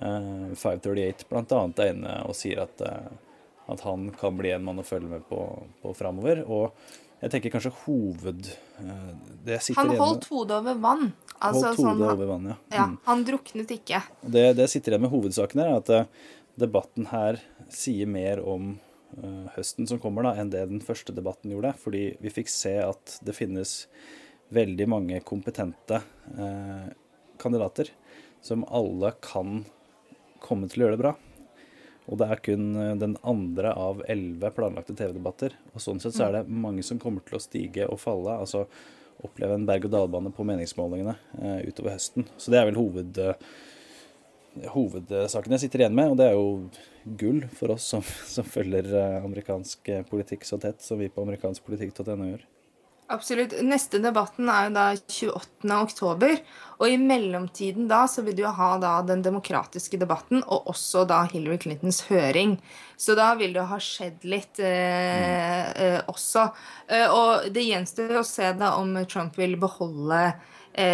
eh, 0.00 0.50
538 0.58 1.28
blant 1.30 1.54
annet 1.56 1.80
er 1.84 1.94
inne 1.94 2.18
og 2.28 2.36
sier 2.36 2.64
at, 2.66 2.82
eh, 2.84 3.08
at 3.72 3.80
han 3.86 4.10
kan 4.18 4.36
bli 4.36 4.52
en 4.52 4.66
mann 4.66 4.82
å 4.82 4.86
følge 4.86 5.08
med 5.14 5.24
på, 5.30 5.40
på 5.80 5.94
framover. 5.96 6.44
Og 6.44 6.74
jeg 7.22 7.32
tenker 7.32 7.52
kanskje 7.54 7.72
hoved... 7.84 8.48
eh, 8.82 9.12
det 9.46 9.58
jeg 9.58 9.76
Han 9.78 9.92
holdt 9.98 10.26
hodet 10.30 10.58
over 10.60 10.80
vann. 10.80 11.12
Altså, 11.38 11.70
Holdt 11.70 11.78
hodet 11.80 11.84
sånn, 11.84 12.02
over 12.08 12.30
vann, 12.30 12.48
ja. 12.52 12.56
ja. 12.72 12.86
Mm. 12.90 12.96
Han 13.08 13.24
druknet 13.28 13.76
ikke. 13.76 14.00
Det, 14.22 14.44
det 14.56 14.66
jeg 14.66 14.74
sitter 14.76 14.94
igjen 14.94 15.06
med 15.06 15.12
hovedsaken 15.14 15.62
her, 15.62 15.70
er 15.70 15.82
at 15.82 15.92
eh, 15.94 16.32
debatten 16.60 17.08
her 17.10 17.40
sier 17.72 18.10
mer 18.10 18.42
om 18.44 18.74
eh, 19.18 19.46
høsten 19.56 19.88
som 19.90 20.00
kommer, 20.02 20.28
da, 20.28 20.34
enn 20.40 20.52
det 20.52 20.66
den 20.70 20.84
første 20.84 21.14
debatten 21.16 21.54
gjorde. 21.54 21.74
Fordi 21.80 22.04
vi 22.22 22.34
fikk 22.34 22.52
se 22.52 22.76
at 22.84 23.18
det 23.24 23.36
finnes 23.36 23.76
veldig 24.54 24.88
mange 24.92 25.20
kompetente 25.26 26.02
eh, 26.36 26.88
kandidater 27.40 27.90
som 28.44 28.66
alle 28.68 29.14
kan 29.24 29.64
komme 30.44 30.68
til 30.68 30.82
å 30.82 30.86
gjøre 30.86 30.98
det 30.98 31.04
bra. 31.06 31.14
Og 32.10 32.18
det 32.20 32.28
er 32.28 32.42
kun 32.44 32.66
eh, 32.80 32.96
den 33.00 33.16
andre 33.24 33.72
av 33.78 34.02
elleve 34.10 34.52
planlagte 34.56 34.96
TV-debatter. 34.98 35.56
Og 35.72 35.82
sånn 35.82 36.02
sett 36.02 36.16
så 36.16 36.28
er 36.28 36.38
det 36.38 36.44
mange 36.48 36.84
som 36.86 37.00
kommer 37.02 37.24
til 37.24 37.38
å 37.38 37.42
stige 37.42 37.88
og 37.88 38.00
falle. 38.02 38.36
Altså 38.44 38.66
oppleve 39.24 39.56
en 39.56 39.68
berg-og-dal-bane 39.68 40.32
på 40.34 40.46
meningsmålingene 40.48 41.14
eh, 41.40 41.60
utover 41.68 41.96
høsten. 41.96 42.28
Så 42.36 42.52
det 42.52 42.60
er 42.60 42.68
vel 42.68 42.78
hoved, 42.78 43.20
eh, 43.20 44.66
hovedsaken 44.74 45.56
jeg 45.56 45.66
sitter 45.66 45.84
igjen 45.84 45.96
med. 45.96 46.12
Og 46.12 46.20
det 46.20 46.28
er 46.28 46.36
jo 46.36 47.14
gull 47.20 47.44
for 47.56 47.76
oss 47.76 47.88
som, 47.94 48.04
som 48.34 48.48
følger 48.48 48.90
eh, 48.90 49.20
amerikansk 49.22 49.92
politikk 50.10 50.48
så 50.48 50.60
tett 50.62 50.84
som 50.84 51.00
vi 51.00 51.12
på 51.12 51.24
amerikanskpolitikk.no 51.24 52.32
gjør. 52.32 52.44
Absolutt. 53.12 53.52
Neste 53.60 53.98
debatten 54.00 54.48
er 54.48 54.68
jo 54.68 54.70
da 54.72 54.84
28. 54.96 55.74
oktober. 55.76 56.38
Og 56.80 56.88
i 56.88 56.96
mellomtiden 56.98 57.86
da 57.90 58.04
så 58.10 58.24
vil 58.24 58.36
du 58.38 58.42
jo 58.42 58.52
ha 58.56 58.70
da 58.80 58.94
den 59.06 59.20
demokratiske 59.22 60.00
debatten, 60.00 60.40
og 60.48 60.70
også 60.72 61.04
da 61.08 61.20
Hillary 61.30 61.60
Clintons 61.60 62.00
høring. 62.08 62.56
Så 62.96 63.14
da 63.18 63.30
vil 63.38 63.52
det 63.52 63.60
jo 63.60 63.68
ha 63.70 63.78
skjedd 63.82 64.24
litt 64.26 64.58
eh, 64.64 65.68
eh, 65.70 66.00
også. 66.10 66.48
Eh, 66.88 67.06
og 67.12 67.52
det 67.54 67.68
gjenstår 67.68 68.18
å 68.18 68.26
se 68.26 68.50
da 68.58 68.74
om 68.80 68.96
Trump 69.04 69.36
vil 69.38 69.58
beholde 69.60 70.24
eh, 70.24 70.50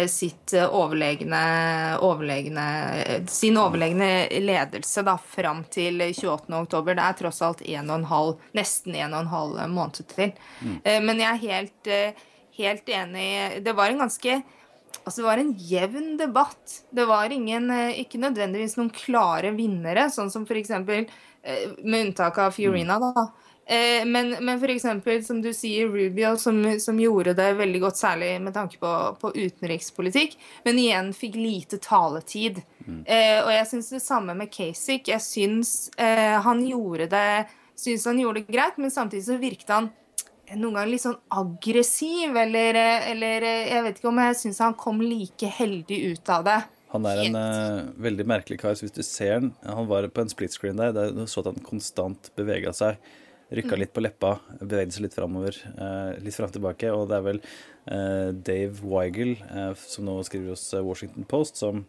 sitt 0.07 0.53
eh, 0.53 0.67
overlegne, 0.69 1.41
overlegne 2.05 2.65
eh, 3.01 3.25
sin 3.25 3.57
overlegne 3.57 4.27
ledelse 4.43 5.01
da 5.07 5.17
fram 5.17 5.63
til 5.73 6.01
28. 6.01 6.53
oktober. 6.61 6.97
Det 6.97 7.05
er 7.07 7.19
tross 7.19 7.41
alt 7.45 7.63
en 7.65 7.89
og 7.89 7.95
en 7.97 8.09
halv, 8.11 8.47
nesten 8.57 8.95
en 8.95 9.15
og 9.15 9.23
en 9.23 9.31
halv 9.35 9.61
måned 9.73 10.01
til. 10.13 10.33
Mm. 10.61 10.79
Men 11.07 11.23
jeg 11.23 11.29
er 11.31 11.45
helt, 11.45 11.91
eh, 11.91 12.25
helt 12.61 12.89
enig. 12.89 13.29
Det 13.65 13.77
var 13.77 13.89
en 13.93 14.03
ganske 14.05 14.41
Altså, 15.01 15.21
det 15.21 15.25
var 15.25 15.39
en 15.41 15.53
jevn 15.57 16.17
debatt. 16.17 16.73
Det 16.91 17.05
var 17.09 17.31
ingen, 17.33 17.71
eh, 17.71 17.99
ikke 18.03 18.19
nødvendigvis 18.21 18.77
noen 18.77 18.91
klare 18.93 19.49
vinnere, 19.55 20.09
sånn 20.11 20.29
som 20.29 20.45
eh, 20.45 21.69
Med 21.83 22.05
unntak 22.05 22.37
av 22.37 22.51
Fiorina, 22.51 22.99
da. 22.99 23.31
Eh, 23.65 24.05
Men, 24.05 24.35
men 24.43 24.63
eksempel, 24.69 25.23
som 25.23 25.41
du 25.41 25.53
sier, 25.53 25.87
Rubio, 25.87 26.35
som, 26.37 26.79
som 26.79 26.99
gjorde 26.99 27.33
det 27.33 27.53
veldig 27.53 27.81
godt, 27.81 27.97
særlig 27.97 28.41
med 28.41 28.53
tanke 28.53 28.77
på, 28.81 28.91
på 29.21 29.31
utenrikspolitikk, 29.35 30.37
men 30.65 30.79
igjen 30.79 31.13
fikk 31.13 31.35
lite 31.35 31.77
taletid. 31.77 32.61
Eh, 33.05 33.39
og 33.45 33.51
jeg 33.53 33.67
syns 33.69 33.89
det 33.93 34.01
samme 34.03 34.35
med 34.35 34.51
Kasich. 34.51 35.07
Jeg 35.07 35.21
syns 35.21 35.91
eh, 35.97 36.39
han 36.41 36.65
gjorde 36.67 37.07
det 37.11 37.47
synes 37.81 38.05
han 38.05 38.19
gjorde 38.19 38.41
det 38.41 38.53
greit, 38.53 38.77
men 38.77 38.91
samtidig 38.91 39.25
så 39.25 39.39
virket 39.41 39.73
han 39.73 39.89
noen 40.51 40.75
ganger 40.75 40.91
litt 40.91 41.03
sånn 41.05 41.17
aggressiv, 41.31 42.35
eller, 42.35 42.75
eller 43.07 43.45
Jeg 43.47 43.83
vet 43.85 43.99
ikke 43.99 44.09
om 44.11 44.19
jeg 44.19 44.37
syns 44.41 44.59
han 44.59 44.77
kom 44.77 44.99
like 45.01 45.47
heldig 45.61 45.99
ut 46.11 46.31
av 46.33 46.45
det. 46.47 46.59
Han 46.91 47.07
er 47.07 47.21
en 47.23 47.37
uh, 47.39 47.91
veldig 48.03 48.25
merkelig 48.27 48.59
kar. 48.59 48.75
så 48.75 48.83
Hvis 48.83 48.97
du 48.97 49.03
ser 49.07 49.37
han 49.37 49.53
Han 49.63 49.87
var 49.87 50.09
på 50.11 50.25
en 50.25 50.31
split 50.31 50.51
screen 50.51 50.79
der. 50.79 50.91
der 50.91 51.13
Du 51.15 51.23
så 51.23 51.39
at 51.39 51.53
han 51.53 51.63
konstant 51.63 52.31
bevega 52.35 52.73
seg. 52.75 52.99
Rykka 53.51 53.75
litt 53.75 53.91
på 53.91 53.99
leppa, 53.99 54.37
bevegde 54.61 54.95
seg 54.95 55.03
litt 55.05 55.15
framover. 55.17 55.57
Eh, 55.75 56.19
litt 56.23 56.35
fram 56.37 56.51
tilbake. 56.53 56.87
Og 56.95 57.09
det 57.11 57.17
er 57.17 57.25
vel 57.25 57.39
eh, 57.43 58.29
Dave 58.31 58.79
Weigel, 58.87 59.33
eh, 59.43 59.73
som 59.75 60.07
nå 60.07 60.15
skriver 60.23 60.53
hos 60.53 60.63
Washington 60.79 61.27
Post, 61.27 61.59
som 61.59 61.83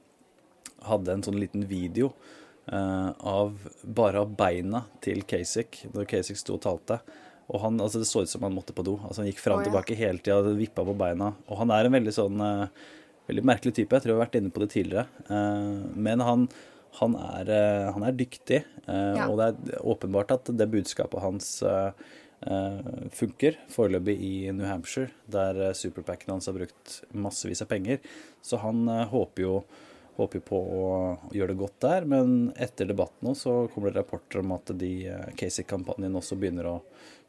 hadde 0.88 1.14
en 1.14 1.23
sånn 1.23 1.38
liten 1.38 1.69
video 1.71 2.14
av 2.62 3.57
bare 3.83 4.21
av 4.23 4.37
beina 4.38 4.85
til 5.02 5.25
Kasich 5.26 5.81
når 5.90 6.04
Kasich 6.11 6.38
sto 6.38 6.54
og 6.54 6.61
talte. 6.62 7.00
Og 7.50 7.59
han, 7.59 7.81
altså 7.83 7.99
Det 7.99 8.07
så 8.07 8.23
ut 8.23 8.31
som 8.31 8.45
han 8.47 8.54
måtte 8.54 8.75
på 8.75 8.85
do. 8.87 8.95
Altså 9.02 9.23
Han 9.23 9.31
gikk 9.33 9.40
fram 9.42 9.59
og 9.59 9.64
oh, 9.64 9.66
ja. 9.66 9.71
tilbake 9.71 9.97
hele 9.99 10.23
tida, 10.23 10.54
vippa 10.54 10.85
på 10.87 10.95
beina. 10.99 11.33
Og 11.50 11.59
han 11.59 11.75
er 11.75 11.88
en 11.88 11.97
veldig 11.99 12.14
sånn 12.14 12.45
Veldig 13.23 13.45
merkelig 13.47 13.75
type. 13.75 13.95
Jeg 13.95 14.02
tror 14.02 14.12
jeg 14.12 14.19
har 14.19 14.25
vært 14.25 14.38
inne 14.38 14.50
på 14.54 14.62
det 14.62 14.71
tidligere. 14.73 15.04
Men 15.95 16.23
han, 16.26 16.47
Han 17.01 17.15
er, 17.17 17.49
eh, 17.49 17.93
han 17.93 18.03
er 18.05 18.13
dyktig, 18.13 18.65
eh, 18.87 19.15
Ja. 19.17 19.29
og 19.29 19.39
det 19.39 19.47
er 19.75 19.81
åpenbart 19.81 20.31
at 20.35 20.45
det 20.57 20.71
budskapet 20.71 21.21
hans 21.23 21.63
eh, 21.63 21.93
funker 23.15 23.57
foreløpig 23.71 24.17
i 24.21 24.51
New 24.53 24.67
Hampshire, 24.67 25.11
der 25.31 25.73
superpacken 25.79 26.33
hans 26.35 26.47
har 26.47 26.55
brukt 26.57 27.03
massevis 27.15 27.63
av 27.63 27.69
penger. 27.71 28.01
Så 28.43 28.59
han 28.59 28.87
håper 28.89 29.43
jo 29.47 29.65
håper 30.19 30.41
jo 30.41 30.45
på 30.45 30.59
å 30.77 30.89
gjøre 31.33 31.55
det 31.55 31.57
godt 31.57 31.79
der, 31.81 32.05
men 32.05 32.53
etter 32.61 32.85
debatten 32.85 33.25
nå 33.25 33.33
så 33.35 33.55
kommer 33.73 33.91
det 33.93 34.03
rapporter 34.03 34.41
om 34.43 34.53
at 34.53 34.67
de 34.77 35.07
Casey-kampanjen 35.41 36.13
også 36.19 36.37
begynner 36.37 36.69
å 36.69 36.83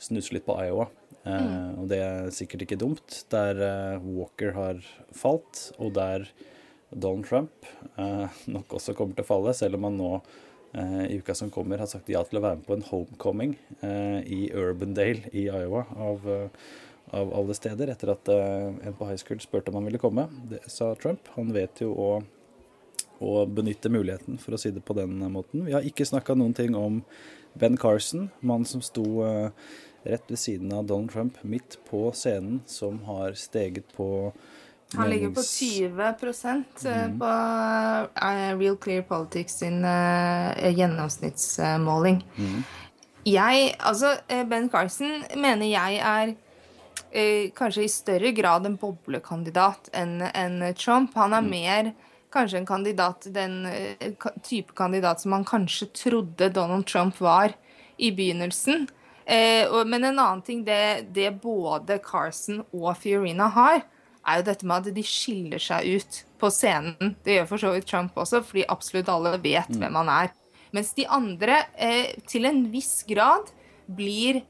snuse 0.03 0.33
litt 0.35 0.45
på 0.45 0.57
Iowa. 0.59 0.89
Eh, 1.23 1.69
og 1.79 1.87
det 1.87 2.01
er 2.03 2.27
sikkert 2.35 2.65
ikke 2.65 2.81
dumt, 2.81 3.21
der 3.31 4.01
Walker 4.03 4.51
har 4.57 4.81
falt, 5.15 5.69
og 5.79 5.93
der 5.95 6.27
Donald 6.95 7.27
Trump 7.27 7.65
eh, 7.97 8.41
nok 8.51 8.77
også 8.77 8.95
kommer 8.97 9.17
til 9.17 9.25
å 9.25 9.29
falle, 9.29 9.53
selv 9.57 9.77
om 9.77 9.87
han 9.87 9.99
nå 9.99 10.11
eh, 10.17 11.03
i 11.09 11.19
uka 11.21 11.35
som 11.37 11.51
kommer 11.53 11.81
har 11.81 11.89
sagt 11.91 12.11
ja 12.11 12.23
til 12.27 12.39
å 12.39 12.43
være 12.45 12.59
med 12.59 12.67
på 12.67 12.77
en 12.77 12.87
homecoming 12.89 13.55
eh, 13.81 14.19
i 14.25 14.41
Urbandale 14.55 15.31
i 15.33 15.47
Iowa 15.47 15.85
av, 15.95 16.27
av 17.13 17.35
alle 17.39 17.57
steder, 17.57 17.93
etter 17.93 18.13
at 18.15 18.31
en 18.33 18.97
på 18.97 19.09
high 19.09 19.19
school 19.21 19.41
spurte 19.43 19.71
om 19.71 19.81
han 19.81 19.89
ville 19.89 20.01
komme. 20.01 20.27
Det 20.49 20.63
sa 20.71 20.93
Trump. 20.99 21.27
Han 21.37 21.53
vet 21.55 21.83
jo 21.83 21.91
å, 21.93 22.09
å 23.21 23.33
benytte 23.45 23.91
muligheten, 23.93 24.39
for 24.41 24.55
å 24.55 24.61
si 24.61 24.73
det 24.73 24.85
på 24.85 24.97
den 24.97 25.19
måten. 25.33 25.65
Vi 25.67 25.75
har 25.75 25.85
ikke 25.85 26.07
snakka 26.09 26.37
noen 26.39 26.55
ting 26.57 26.77
om 26.79 27.03
Ben 27.59 27.77
Carson, 27.77 28.31
mannen 28.41 28.65
som 28.65 28.81
sto 28.81 29.05
rett 30.03 30.31
ved 30.31 30.39
siden 30.39 30.73
av 30.73 30.87
Donald 30.89 31.11
Trump 31.13 31.37
midt 31.47 31.77
på 31.89 32.07
scenen, 32.17 32.61
som 32.65 32.99
har 33.07 33.37
steget 33.39 33.93
på 33.95 34.33
Han 34.97 35.09
ligger 35.09 35.29
på 35.33 35.43
20 35.43 35.89
mm. 35.91 37.19
på 37.19 37.31
eh, 38.21 38.57
Real 38.59 38.77
Clear 38.77 39.01
Politics 39.01 39.53
sin 39.63 39.81
gjennomsnittsmåling. 39.81 40.77
gjennomsnittsmåling. 40.77 42.23
Jeg, 43.23 43.75
altså 43.79 44.17
eh, 44.27 44.43
Ben 44.47 44.67
Carson 44.69 45.21
mener 45.39 45.69
jeg 45.69 45.99
er 46.03 46.33
eh, 47.11 47.51
kanskje 47.55 47.85
i 47.85 47.91
større 47.91 48.33
grad 48.35 48.67
en 48.67 48.75
boblekandidat 48.79 49.87
enn 49.95 50.17
en 50.27 50.57
Trump. 50.75 51.15
Han 51.15 51.35
er 51.37 51.47
mer 51.47 51.93
kanskje 52.33 52.59
en 52.59 52.67
kandidat, 52.67 53.29
den 53.31 53.61
eh, 53.69 54.11
type 54.43 54.75
kandidat 54.75 55.23
som 55.23 55.31
man 55.31 55.47
kanskje 55.47 55.87
trodde 55.95 56.51
Donald 56.51 56.87
Trump 56.89 57.21
var 57.23 57.55
i 57.95 58.11
begynnelsen. 58.11 58.89
Eh, 59.23 59.71
men 59.87 60.03
en 60.03 60.19
annen 60.19 60.43
ting 60.43 60.65
det, 60.67 61.07
det 61.15 61.31
både 61.39 62.01
Carson 62.03 62.59
og 62.73 62.91
Fiorina 62.99 63.47
har, 63.55 63.85
er 64.27 64.39
jo 64.39 64.47
dette 64.47 64.67
med 64.67 64.87
at 64.87 64.95
de 64.95 65.03
skiller 65.05 65.61
seg 65.61 65.97
ut 65.97 66.21
på 66.39 66.51
scenen. 66.53 67.15
Det 67.25 67.39
gjør 67.39 67.49
for 67.49 67.63
så 67.63 67.73
vidt 67.75 67.89
Trump 67.89 68.17
også, 68.19 68.43
fordi 68.45 68.65
absolutt 68.71 69.11
alle 69.11 69.35
vet 69.43 69.75
hvem 69.75 69.99
han 70.01 70.11
er. 70.11 70.33
Mens 70.73 70.93
de 70.97 71.05
andre 71.11 71.59
eh, 71.77 72.15
til 72.29 72.47
en 72.49 72.63
viss 72.73 73.03
grad 73.07 73.51
blir 73.85 74.41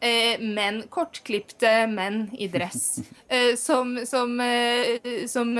eh, 0.00 0.40
menn, 0.40 0.82
kortklipte 0.90 1.70
menn 1.92 2.26
i 2.38 2.50
dress. 2.52 2.98
Eh, 3.28 3.58
som, 3.60 3.90
som, 4.08 4.30
eh, 4.40 5.26
som 5.28 5.50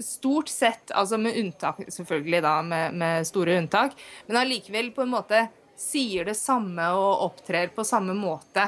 stort 0.00 0.48
sett, 0.48 0.88
altså 0.96 1.18
med 1.20 1.36
unntak 1.36 1.82
selvfølgelig 1.92 2.38
da, 2.40 2.52
med, 2.64 2.94
med 2.96 3.26
store 3.28 3.58
unntak, 3.60 3.92
men 4.24 4.38
allikevel 4.40 4.88
på 4.96 5.04
en 5.04 5.12
måte 5.12 5.42
sier 5.76 6.24
det 6.24 6.38
samme 6.40 6.86
og 6.96 7.26
opptrer 7.26 7.68
på 7.76 7.84
samme 7.84 8.16
måte. 8.16 8.64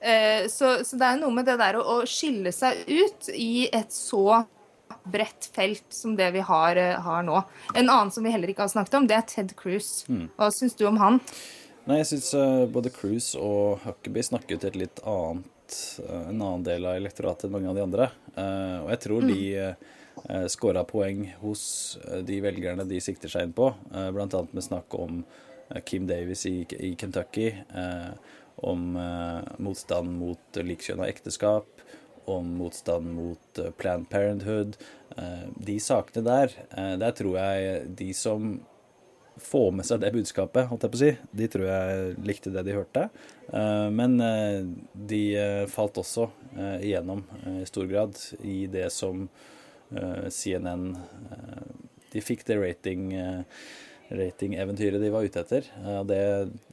Eh, 0.00 0.46
så, 0.48 0.78
så 0.84 0.96
det 0.96 1.10
er 1.10 1.20
noe 1.20 1.34
med 1.34 1.48
det 1.48 1.58
der 1.60 1.76
å, 1.80 1.84
å 1.84 2.08
skille 2.08 2.52
seg 2.56 2.82
ut 2.88 3.30
i 3.34 3.68
et 3.68 3.92
så 3.92 4.42
bredt 5.10 5.48
felt 5.54 5.86
som 5.94 6.16
det 6.18 6.30
vi 6.34 6.42
har, 6.44 6.76
eh, 6.76 6.98
har 7.00 7.24
nå. 7.26 7.42
En 7.74 7.86
annen 7.86 8.10
som 8.14 8.24
vi 8.24 8.32
heller 8.32 8.52
ikke 8.52 8.66
har 8.66 8.72
snakket 8.72 8.98
om, 9.00 9.08
det 9.10 9.18
er 9.18 9.26
Ted 9.28 9.54
Cruz. 9.58 10.04
Hva 10.08 10.50
syns 10.54 10.76
du 10.78 10.86
om 10.88 11.00
han? 11.00 11.20
Nei, 11.88 12.02
jeg 12.02 12.10
syns 12.12 12.34
både 12.70 12.92
Cruise 12.92 13.38
og 13.40 13.80
Huckabee 13.86 14.26
snakket 14.26 14.62
til 14.62 14.70
et 14.70 14.82
litt 14.84 15.00
annet 15.08 15.78
eh, 16.04 16.26
en 16.28 16.36
annen 16.36 16.66
del 16.66 16.86
av 16.88 16.98
elektoratet 17.00 17.48
enn 17.48 17.56
mange 17.56 17.70
av 17.70 17.78
de 17.78 17.86
andre. 17.86 18.10
Eh, 18.34 18.76
og 18.82 18.90
jeg 18.94 19.02
tror 19.06 19.26
de 19.26 19.40
mm. 19.60 20.48
scora 20.52 20.84
poeng 20.88 21.24
hos 21.40 21.62
eh, 22.04 22.20
de 22.26 22.40
velgerne 22.44 22.86
de 22.88 23.00
sikter 23.02 23.32
seg 23.32 23.48
inn 23.48 23.56
på, 23.56 23.72
bl.a. 23.90 24.42
med 24.50 24.66
snakk 24.66 24.98
om 24.98 25.22
eh, 25.22 25.80
Kim 25.86 26.06
Davis 26.10 26.44
i, 26.50 26.58
i 26.78 26.92
Kentucky, 27.00 27.48
eh, 27.48 28.36
om 28.60 28.96
eh, 28.96 29.52
motstand 29.58 30.12
mot 30.18 30.60
likekjønna 30.60 31.08
ekteskap, 31.08 31.84
om 32.30 32.48
motstand 32.60 33.12
mot 33.16 33.58
eh, 33.58 33.70
Planned 33.80 34.10
Parenthood. 34.12 34.76
Eh, 35.16 35.46
de 35.56 35.78
sakene 35.80 36.24
der, 36.26 36.58
der 37.00 37.16
tror 37.16 37.38
jeg 37.40 37.86
de 37.98 38.10
som 38.16 38.58
få 39.40 39.70
med 39.72 39.86
seg 39.88 40.02
det 40.02 40.12
budskapet, 40.12 40.66
holdt 40.68 40.84
jeg 40.84 40.92
på 40.92 40.98
å 40.98 41.00
si. 41.00 41.12
De 41.40 41.46
tror 41.48 41.68
jeg 41.70 42.16
likte 42.28 42.52
det 42.52 42.66
de 42.66 42.74
hørte. 42.76 43.06
Men 43.96 44.18
de 44.92 45.20
falt 45.72 45.96
også 46.02 46.26
igjennom 46.84 47.22
i 47.48 47.64
stor 47.64 47.88
grad 47.88 48.20
i 48.44 48.58
det 48.68 48.90
som 48.92 49.30
CNN 50.28 50.84
De 52.12 52.20
fikk 52.20 52.44
det 52.50 52.58
rating 52.60 53.08
ratingeventyret 54.10 55.02
de 55.02 55.10
var 55.12 55.24
ute 55.26 55.42
etter. 55.42 55.66
Eh, 55.84 55.96
og 56.00 56.06
Det, 56.10 56.20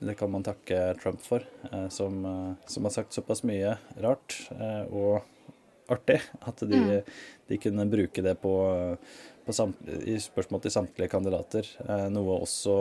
det 0.01 0.17
kan 0.19 0.31
man 0.33 0.45
takke 0.45 0.91
Trump 1.01 1.23
for, 1.23 1.45
eh, 1.71 1.87
som, 1.93 2.19
eh, 2.25 2.53
som 2.65 2.87
har 2.87 2.95
sagt 2.95 3.13
såpass 3.15 3.43
mye 3.47 3.77
rart 4.03 4.39
og 4.91 5.23
artig 5.87 6.19
at 6.43 6.63
de, 6.67 7.01
de 7.47 7.59
kunne 7.63 7.87
bruke 7.87 8.23
det 8.23 8.35
på, 8.41 8.53
på 9.45 9.55
samt, 9.55 9.79
i 10.03 10.17
spørsmål 10.19 10.65
til 10.65 10.73
samtlige 10.73 11.11
kandidater. 11.13 11.69
Noe 12.11 12.41
også 12.41 12.75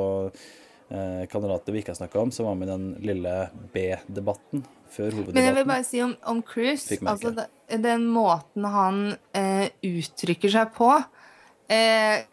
kandidater 1.30 1.74
vi 1.74 1.82
ikke 1.82 1.92
har 1.94 2.00
snakka 2.00 2.18
om, 2.22 2.32
som 2.34 2.48
var 2.48 2.58
med 2.58 2.66
i 2.66 2.72
den 2.72 2.88
lille 3.06 3.36
B-debatten 3.74 4.64
før 4.90 5.16
Men 5.32 5.44
jeg 5.44 5.54
vil 5.56 5.68
bare 5.68 5.86
si 5.86 6.02
om, 6.02 6.14
om 6.30 6.42
Cruise 6.46 6.98
altså 7.02 7.32
Den 7.82 8.06
måten 8.10 8.66
han 8.70 9.00
eh, 9.36 9.68
uttrykker 9.84 10.52
seg 10.52 10.72
på, 10.76 10.90
eh, 11.68 12.24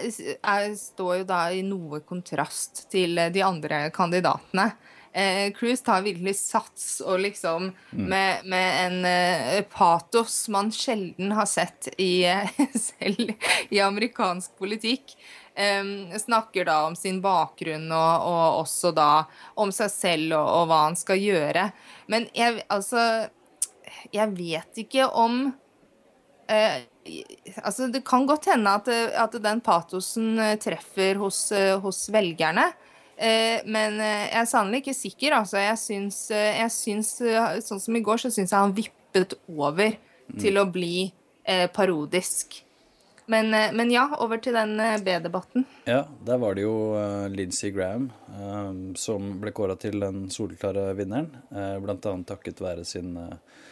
er, 0.42 0.66
står 0.78 1.22
jo 1.22 1.28
da 1.30 1.44
i 1.52 1.64
noe 1.66 2.04
kontrast 2.08 2.86
til 2.94 3.18
eh, 3.18 3.32
de 3.34 3.44
andre 3.46 3.88
kandidatene. 3.96 4.72
Eh, 5.14 5.54
Cruise 5.54 5.84
tar 5.86 6.02
virkelig 6.02 6.36
sats 6.40 7.02
og 7.06 7.20
liksom 7.22 7.68
med, 7.92 8.46
med 8.50 8.80
en 8.86 9.06
eh, 9.06 9.60
patos 9.70 10.48
man 10.50 10.72
sjelden 10.74 11.36
har 11.38 11.46
sett 11.46 11.92
i, 12.02 12.26
eh, 12.26 12.50
selv 12.88 13.34
i 13.70 13.80
amerikansk 13.80 14.58
politikk. 14.58 15.14
Em, 15.54 16.10
snakker 16.18 16.66
da 16.66 16.80
om 16.88 16.96
sin 16.98 17.20
bakgrunn 17.22 17.92
og, 17.94 18.26
og 18.26 18.62
også 18.64 18.90
da 18.98 19.28
om 19.54 19.70
seg 19.70 19.92
selv 19.94 20.34
og, 20.40 20.48
og 20.50 20.72
hva 20.72 20.80
han 20.88 20.98
skal 20.98 21.22
gjøre. 21.22 21.68
Men 22.10 22.26
jeg, 22.34 22.64
altså 22.74 23.30
Jeg 24.10 24.34
vet 24.34 24.82
ikke 24.82 25.06
om 25.06 25.54
eh, 26.54 26.82
Altså, 27.60 27.90
det 27.92 28.00
kan 28.08 28.24
godt 28.24 28.46
hende 28.48 28.72
at, 28.78 28.88
at 28.88 29.34
den 29.44 29.60
patosen 29.60 30.38
eh, 30.40 30.54
treffer 30.62 31.20
hos, 31.20 31.50
eh, 31.52 31.74
hos 31.84 32.06
velgerne. 32.14 32.70
Eh, 33.18 33.60
men 33.68 34.00
eh, 34.00 34.30
jeg 34.30 34.40
er 34.40 34.48
sannelig 34.50 34.84
ikke 34.86 34.96
sikker. 34.96 35.36
Altså, 35.42 35.60
jeg 35.60 35.82
syns, 35.82 36.20
eh, 36.32 36.62
jeg 36.62 36.74
syns 36.74 37.12
eh, 37.22 37.60
Sånn 37.66 37.84
som 37.84 38.00
i 38.00 38.04
går, 38.06 38.24
så 38.24 38.32
syns 38.32 38.56
jeg 38.56 38.60
han 38.60 38.78
vippet 38.78 39.36
over 39.52 39.98
til 40.40 40.62
å 40.62 40.70
bli 40.72 41.10
eh, 41.44 41.68
parodisk. 41.76 42.64
Men, 43.26 43.54
eh, 43.54 43.72
men 43.74 43.92
ja, 43.92 44.08
over 44.20 44.38
til 44.38 44.56
den 44.58 44.80
eh, 44.80 45.00
B-debatten. 45.04 45.66
Ja, 45.88 46.04
der 46.26 46.40
var 46.42 46.58
det 46.58 46.66
jo 46.66 46.76
uh, 46.96 47.30
Lindsey 47.32 47.72
Graham 47.72 48.10
eh, 48.28 48.72
som 49.00 49.38
ble 49.40 49.54
kåra 49.56 49.78
til 49.80 50.00
den 50.04 50.26
soleklare 50.34 50.90
vinneren. 50.98 51.32
Uh, 51.54 51.78
blant 51.84 52.06
annet 52.10 52.28
takket 52.34 52.60
være 52.64 52.84
sin 52.88 53.16
eh, 53.20 53.32
eh, 53.32 53.72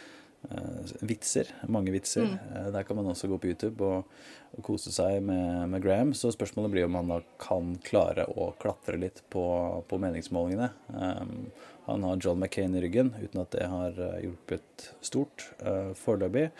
vitser. 1.00 1.46
Mange 1.68 1.92
vitser. 1.92 2.38
Eh, 2.54 2.70
der 2.72 2.82
kan 2.82 2.96
man 2.96 3.06
også 3.06 3.28
gå 3.28 3.38
på 3.38 3.50
YouTube 3.52 3.84
og, 3.84 4.08
og 4.56 4.64
kose 4.66 4.92
seg 4.94 5.22
med, 5.24 5.68
med 5.72 5.82
Graham. 5.84 6.14
Så 6.14 6.32
spørsmålet 6.34 6.74
blir 6.74 6.88
om 6.88 6.98
han 6.98 7.12
da 7.12 7.20
kan 7.42 7.76
klare 7.84 8.26
å 8.28 8.52
klatre 8.62 8.98
litt 9.00 9.22
på, 9.32 9.44
på 9.88 10.00
meningsmålingene. 10.02 10.70
Um, 10.88 11.52
han 11.86 12.06
har 12.06 12.20
John 12.22 12.38
McCain 12.38 12.74
i 12.78 12.82
ryggen, 12.84 13.14
uten 13.18 13.42
at 13.42 13.54
det 13.54 13.70
har 13.70 13.96
eh, 13.98 14.20
hjulpet 14.26 14.90
stort 15.02 15.48
uh, 15.64 15.90
foreløpig. 15.98 16.50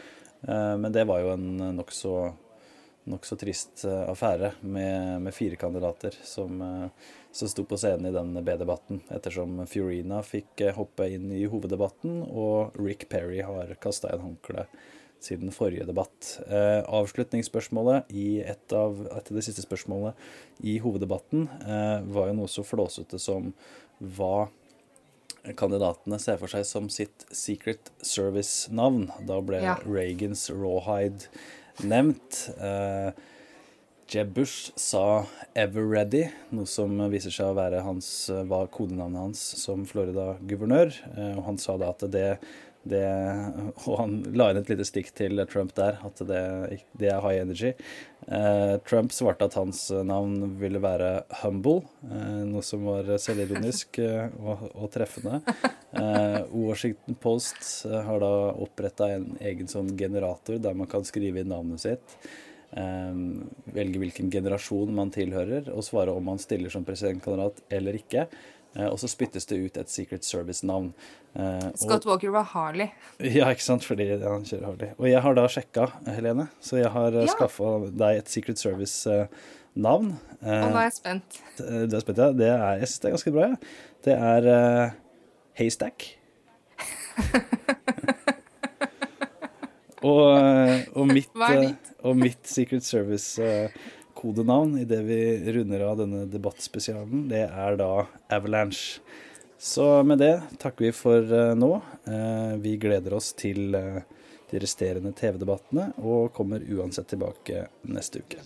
Uh, 0.43 0.75
men 0.79 0.91
det 0.95 1.07
var 1.11 1.23
jo 1.23 1.35
en 1.37 1.77
nokså 1.79 2.17
nokså 3.11 3.37
trist 3.41 3.85
eh, 3.89 4.05
affære 4.11 4.53
med, 4.63 5.23
med 5.25 5.35
fire 5.35 5.59
kandidater 5.59 6.15
som, 6.27 6.61
eh, 6.63 7.13
som 7.35 7.51
sto 7.51 7.65
på 7.67 7.79
scenen 7.81 8.11
i 8.11 8.15
den 8.15 8.33
B-debatten, 8.45 9.03
ettersom 9.11 9.63
Fiorina 9.71 10.23
fikk 10.27 10.63
eh, 10.67 10.75
hoppe 10.77 11.09
inn 11.11 11.31
i 11.35 11.45
hoveddebatten, 11.51 12.23
og 12.31 12.79
Rick 12.79 13.09
Perry 13.13 13.43
har 13.47 13.75
kasta 13.83 14.13
inn 14.15 14.27
håndkleet 14.27 14.83
siden 15.23 15.53
forrige 15.55 15.87
debatt. 15.87 16.33
Eh, 16.49 16.81
avslutningsspørsmålet 16.83 18.11
i 18.11 18.43
et 18.43 18.75
av 18.75 19.05
etter 19.13 19.39
det 19.39 19.45
siste 19.47 19.63
spørsmålet 19.63 20.19
i 20.67 20.79
hoveddebatten 20.83 21.47
eh, 21.63 22.01
var 22.15 22.31
jo 22.31 22.41
noe 22.41 22.51
så 22.51 22.65
flåsete 22.67 23.21
som 23.23 23.53
hva 24.03 24.49
kandidatene 25.59 26.19
ser 26.23 26.39
for 26.39 26.51
seg 26.51 26.67
som 26.67 26.89
sitt 26.93 27.25
Secret 27.35 27.91
Service-navn. 28.07 29.09
Da 29.27 29.41
ble 29.43 29.63
Ja. 29.63 29.77
Reagans 29.87 30.49
Rawhide 30.51 31.31
nevnt. 31.81 32.51
Eh, 32.61 33.13
Jeb 34.13 34.35
Bush 34.35 34.73
sa 34.77 35.25
'ever 35.55 35.89
ready', 35.89 36.31
noe 36.51 36.67
som 36.67 36.99
viser 37.11 37.31
seg 37.31 37.47
å 37.47 37.57
være 37.57 37.81
hans, 37.81 38.29
var 38.45 38.67
kodenavnet 38.69 39.21
hans 39.21 39.41
som 39.57 39.87
Florida-guvernør. 39.87 40.93
Eh, 41.17 41.39
og 41.39 41.45
han 41.45 41.59
sa 41.59 41.79
da 41.79 41.89
at 41.95 42.05
det, 42.13 42.39
det 42.85 43.07
Og 43.87 43.99
han 43.99 44.23
la 44.35 44.51
inn 44.51 44.59
et 44.59 44.69
lite 44.69 44.85
stikk 44.85 45.15
til 45.15 45.41
Trump 45.47 45.73
der, 45.75 45.99
at 46.05 46.19
det, 46.29 46.83
det 46.99 47.09
er 47.09 47.23
high 47.23 47.41
energy. 47.41 47.73
Eh, 48.29 48.77
Trump 48.87 49.13
svarte 49.13 49.47
at 49.49 49.55
hans 49.55 49.91
navn 49.91 50.59
ville 50.61 50.83
være 50.83 51.25
'humble', 51.41 51.83
eh, 52.11 52.43
noe 52.47 52.63
som 52.63 52.85
var 52.85 53.05
selvironisk 53.19 53.99
eh, 53.99 54.29
og, 54.39 54.71
og, 54.75 54.91
treffende. 54.93 55.41
Eh, 55.93 56.32
Washington 56.53 57.17
Post 57.21 57.87
har 57.89 58.23
da 58.23 58.33
oppretta 58.63 59.09
en 59.15 59.33
egen 59.41 59.71
sånn 59.71 59.91
generator 59.99 60.61
der 60.63 60.77
man 60.79 60.91
kan 60.91 61.05
skrive 61.09 61.43
inn 61.43 61.51
navnet 61.53 61.83
sitt. 61.85 62.17
Um, 62.73 63.51
velge 63.69 64.01
hvilken 64.01 64.31
generasjon 64.33 64.95
man 64.97 65.11
tilhører, 65.13 65.67
og 65.75 65.85
svare 65.85 66.15
om 66.17 66.25
man 66.25 66.39
stiller 66.41 66.73
som 66.73 66.87
presidentkandidat 66.89 67.61
eller 67.73 67.99
ikke. 67.99 68.25
Uh, 68.73 68.87
og 68.87 68.97
så 69.03 69.11
spyttes 69.13 69.45
det 69.51 69.59
ut 69.61 69.77
et 69.83 69.93
Secret 69.93 70.25
Service-navn. 70.25 70.89
Uh, 71.37 71.69
Scott 71.77 72.07
og, 72.07 72.15
Walker 72.15 72.33
var 72.33 72.49
Harley. 72.55 72.89
Ja, 73.37 73.51
ikke 73.53 73.67
sant, 73.67 73.85
fordi 73.85 74.09
han 74.15 74.49
kjører 74.49 74.71
Harley. 74.71 74.95
Og 74.97 75.11
jeg 75.11 75.21
har 75.27 75.37
da 75.37 75.45
sjekka, 75.53 75.91
Helene, 76.09 76.49
så 76.65 76.81
jeg 76.81 76.95
har 76.97 77.21
ja. 77.21 77.29
skaffa 77.35 77.75
deg 77.91 78.23
et 78.23 78.33
Secret 78.33 78.63
Service-navn. 78.63 80.17
Uh, 80.41 80.49
og 80.49 80.73
nå 80.73 80.73
er 80.73 80.89
jeg 80.89 80.97
spent. 80.97 81.39
Du 81.61 82.01
er 82.01 82.07
spent, 82.07 82.25
ja. 82.25 82.33
Det 82.41 82.51
er, 82.55 82.67
jeg 82.81 82.89
syns 82.89 83.05
det 83.05 83.13
er 83.13 83.17
ganske 83.19 83.37
bra, 83.37 83.53
ja. 83.53 83.63
Det 84.09 84.19
er 84.33 84.51
Haystack. 85.61 86.09
Og, 90.03 90.29
og 90.97 91.07
mitt 91.11 91.31
ditt? 91.35 91.93
Og 92.03 92.17
mitt 92.19 92.47
Secret 92.51 92.85
Service-kodenavn 92.87 94.79
idet 94.83 95.03
vi 95.07 95.21
runder 95.55 95.81
av 95.87 96.01
denne 96.03 96.25
debattspesialen, 96.31 97.29
det 97.31 97.45
er 97.47 97.77
da 97.79 97.93
Avalanche. 98.35 99.03
Så 99.63 100.03
med 100.03 100.19
det 100.19 100.43
takker 100.59 100.89
vi 100.89 100.91
for 100.91 101.23
eh, 101.23 101.55
nå. 101.55 101.71
Eh, 102.11 102.55
vi 102.59 102.75
gleder 102.83 103.15
oss 103.15 103.31
til 103.39 103.77
eh, 103.79 104.03
de 104.51 104.59
resterende 104.59 105.13
TV-debattene 105.15 105.93
og 106.03 106.33
kommer 106.35 106.65
uansett 106.67 107.07
tilbake 107.13 107.69
neste 107.87 108.25
uke. 108.25 108.43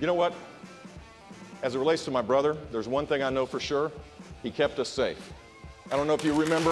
You 0.00 0.06
know 0.10 0.18
what? 0.18 0.34
As 1.62 1.76
it 1.76 1.78
relates 1.78 2.04
to 2.04 2.10
my 2.10 2.22
brother, 2.22 2.56
there's 2.72 2.88
one 2.88 3.06
thing 3.06 3.22
I 3.22 3.30
know 3.30 3.46
for 3.46 3.60
sure. 3.60 3.92
He 4.44 4.50
kept 4.50 4.78
us 4.78 4.90
safe. 4.90 5.32
I 5.90 5.96
don't 5.96 6.06
know 6.06 6.12
if 6.12 6.22
you 6.22 6.34
remember, 6.34 6.70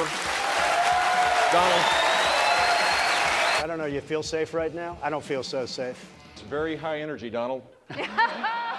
Donald. 1.50 1.82
I 3.60 3.64
don't 3.66 3.78
know. 3.78 3.86
You 3.86 4.02
feel 4.02 4.22
safe 4.22 4.52
right 4.52 4.74
now? 4.74 4.98
I 5.02 5.08
don't 5.08 5.24
feel 5.24 5.42
so 5.42 5.64
safe. 5.64 6.12
It's 6.34 6.42
very 6.42 6.76
high 6.76 7.00
energy, 7.00 7.30
Donald. 7.30 7.62